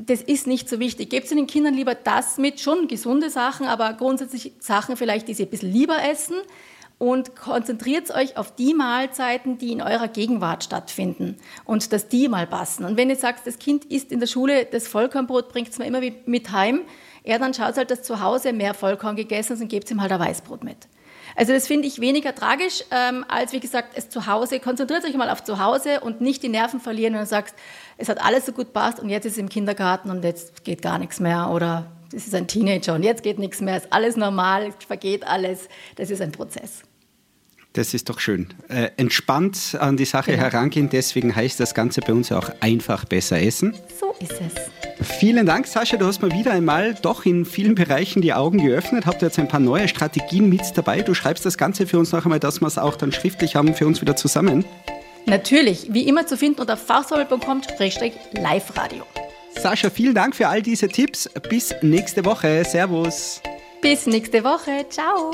Das 0.06 0.22
ist 0.22 0.48
nicht 0.48 0.68
so 0.68 0.80
wichtig. 0.80 1.10
Gebt 1.10 1.32
den 1.32 1.48
Kindern 1.48 1.74
lieber 1.74 1.96
das 1.96 2.38
mit, 2.38 2.60
schon 2.60 2.88
gesunde 2.88 3.30
Sachen, 3.30 3.68
aber 3.68 3.94
grundsätzlich 3.94 4.54
Sachen 4.60 4.98
vielleicht, 4.98 5.28
die 5.28 5.34
sie 5.34 5.44
ein 5.44 5.50
bisschen 5.50 5.72
lieber 5.72 5.98
essen 6.04 6.36
und 6.98 7.36
konzentriert 7.36 8.12
euch 8.12 8.36
auf 8.38 8.54
die 8.54 8.74
Mahlzeiten, 8.74 9.58
die 9.58 9.72
in 9.72 9.82
eurer 9.82 10.08
Gegenwart 10.08 10.64
stattfinden 10.64 11.38
und 11.64 11.94
dass 11.94 12.10
die 12.10 12.28
mal 12.28 12.48
passen. 12.48 12.86
Und 12.86 12.98
wenn 12.98 13.10
ihr 13.10 13.16
sagt, 13.16 13.48
das 13.48 13.60
Kind 13.60 13.86
isst 13.86 14.12
in 14.12 14.20
der 14.20 14.28
Schule 14.28 14.66
das 14.66 14.88
Vollkornbrot, 14.88 15.50
bringt 15.50 15.70
es 15.70 15.78
mir 15.78 15.86
immer 15.86 16.02
mit 16.26 16.52
heim, 16.52 16.82
ja, 17.24 17.38
dann 17.38 17.54
schaut 17.54 17.78
halt, 17.78 17.90
dass 17.90 18.04
zu 18.04 18.20
Hause 18.20 18.52
mehr 18.52 18.74
Vollkorn 18.74 19.16
gegessen 19.16 19.54
ist 19.54 19.62
und 19.62 19.70
gebt 19.70 19.90
ihm 19.90 20.02
halt 20.02 20.12
ein 20.12 20.20
Weißbrot 20.20 20.64
mit. 20.64 20.78
Also 21.36 21.54
das 21.54 21.68
finde 21.68 21.88
ich 21.88 22.00
weniger 22.00 22.36
tragisch, 22.36 22.84
ähm, 22.92 23.26
als 23.28 23.54
wie 23.54 23.60
gesagt, 23.60 23.94
es 23.96 24.10
zu 24.10 24.28
Hause, 24.28 24.60
konzentriert 24.60 25.04
euch 25.06 25.16
mal 25.16 25.30
auf 25.30 25.44
zu 25.44 25.60
Hause 25.60 26.00
und 26.02 26.22
nicht 26.22 26.44
die 26.44 26.50
Nerven 26.50 26.80
verlieren 26.80 27.16
und 27.16 27.28
sagst, 27.28 27.56
es 27.98 28.10
hat 28.10 28.24
alles 28.24 28.46
so 28.46 28.52
gut 28.52 28.74
passt 28.74 29.00
und 29.00 29.10
jetzt 29.10 29.26
ist 29.26 29.34
es 29.34 29.38
im 29.40 29.50
Kindergarten 29.50 30.10
und 30.10 30.24
jetzt 30.24 30.64
geht 30.64 30.82
gar 30.82 31.00
nichts 31.00 31.20
mehr 31.20 31.50
oder 31.50 31.92
das 32.12 32.28
ist 32.28 32.36
ein 32.36 32.48
Teenager 32.48 32.94
und 32.94 33.04
jetzt 33.04 33.24
geht 33.24 33.40
nichts 33.40 33.60
mehr, 33.60 33.78
ist 33.78 33.92
alles 33.92 34.16
normal, 34.16 34.72
vergeht 34.88 35.26
alles. 35.26 35.68
Das 35.96 36.12
ist 36.12 36.22
ein 36.22 36.32
Prozess. 36.32 36.84
Das 37.74 37.96
ist 37.96 38.08
doch 38.08 38.20
schön. 38.20 38.54
Äh, 38.70 38.92
entspannt 38.98 39.76
an 39.80 39.98
die 39.98 40.06
Sache 40.06 40.32
genau. 40.32 40.44
herangehen, 40.44 40.90
deswegen 40.92 41.36
heißt 41.36 41.60
das 41.60 41.74
Ganze 41.74 42.02
bei 42.02 42.14
uns 42.14 42.32
auch 42.32 42.52
einfach 42.60 43.06
besser 43.06 43.42
essen. 43.42 43.74
So 44.00 44.14
ist 44.20 44.34
es. 44.34 44.83
Vielen 45.02 45.46
Dank, 45.46 45.68
Sascha. 45.68 45.98
Du 45.98 46.06
hast 46.06 46.22
mir 46.22 46.32
wieder 46.32 46.52
einmal 46.52 46.96
doch 47.02 47.26
in 47.26 47.46
vielen 47.46 47.76
Bereichen 47.76 48.22
die 48.22 48.34
Augen 48.34 48.64
geöffnet. 48.64 49.06
Habt 49.06 49.22
jetzt 49.22 49.40
ein 49.40 49.48
paar 49.48 49.60
neue 49.60 49.88
Strategien 49.88 50.50
mit 50.50 50.62
dabei. 50.76 51.02
Du 51.02 51.14
schreibst 51.14 51.46
das 51.46 51.58
Ganze 51.58 51.88
für 51.88 52.00
uns 52.00 52.12
noch 52.12 52.26
einmal, 52.26 52.40
dass 52.40 52.62
wir 52.62 52.68
es 52.68 52.78
auch 52.78 52.96
dann 52.96 53.12
schriftlich 53.12 53.56
haben, 53.56 53.74
für 53.74 53.88
uns 53.88 54.02
wieder 54.02 54.16
zusammen. 54.16 54.66
Natürlich, 55.26 55.94
wie 55.94 56.08
immer 56.08 56.28
zu 56.28 56.38
finden 56.38 56.62
unter 56.62 56.78
fachsommel.com-live-radio. 56.78 59.04
Sascha, 59.56 59.90
vielen 59.90 60.16
Dank 60.16 60.36
für 60.36 60.48
all 60.48 60.62
diese 60.62 60.88
Tipps. 60.88 61.30
Bis 61.50 61.74
nächste 61.82 62.26
Woche. 62.26 62.64
Servus. 62.66 63.42
Bis 63.82 64.06
nächste 64.06 64.44
Woche. 64.44 64.86
Ciao. 64.90 65.32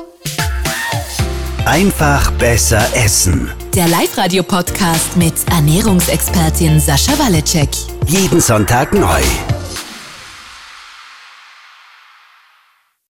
Einfach 1.69 2.31
besser 2.31 2.83
essen. 2.95 3.51
Der 3.75 3.87
Live-Radio-Podcast 3.87 5.15
mit 5.15 5.35
Ernährungsexpertin 5.51 6.79
Sascha 6.79 7.11
Waleczek. 7.19 7.69
Jeden 8.07 8.41
Sonntag 8.41 8.91
neu. 8.91 9.21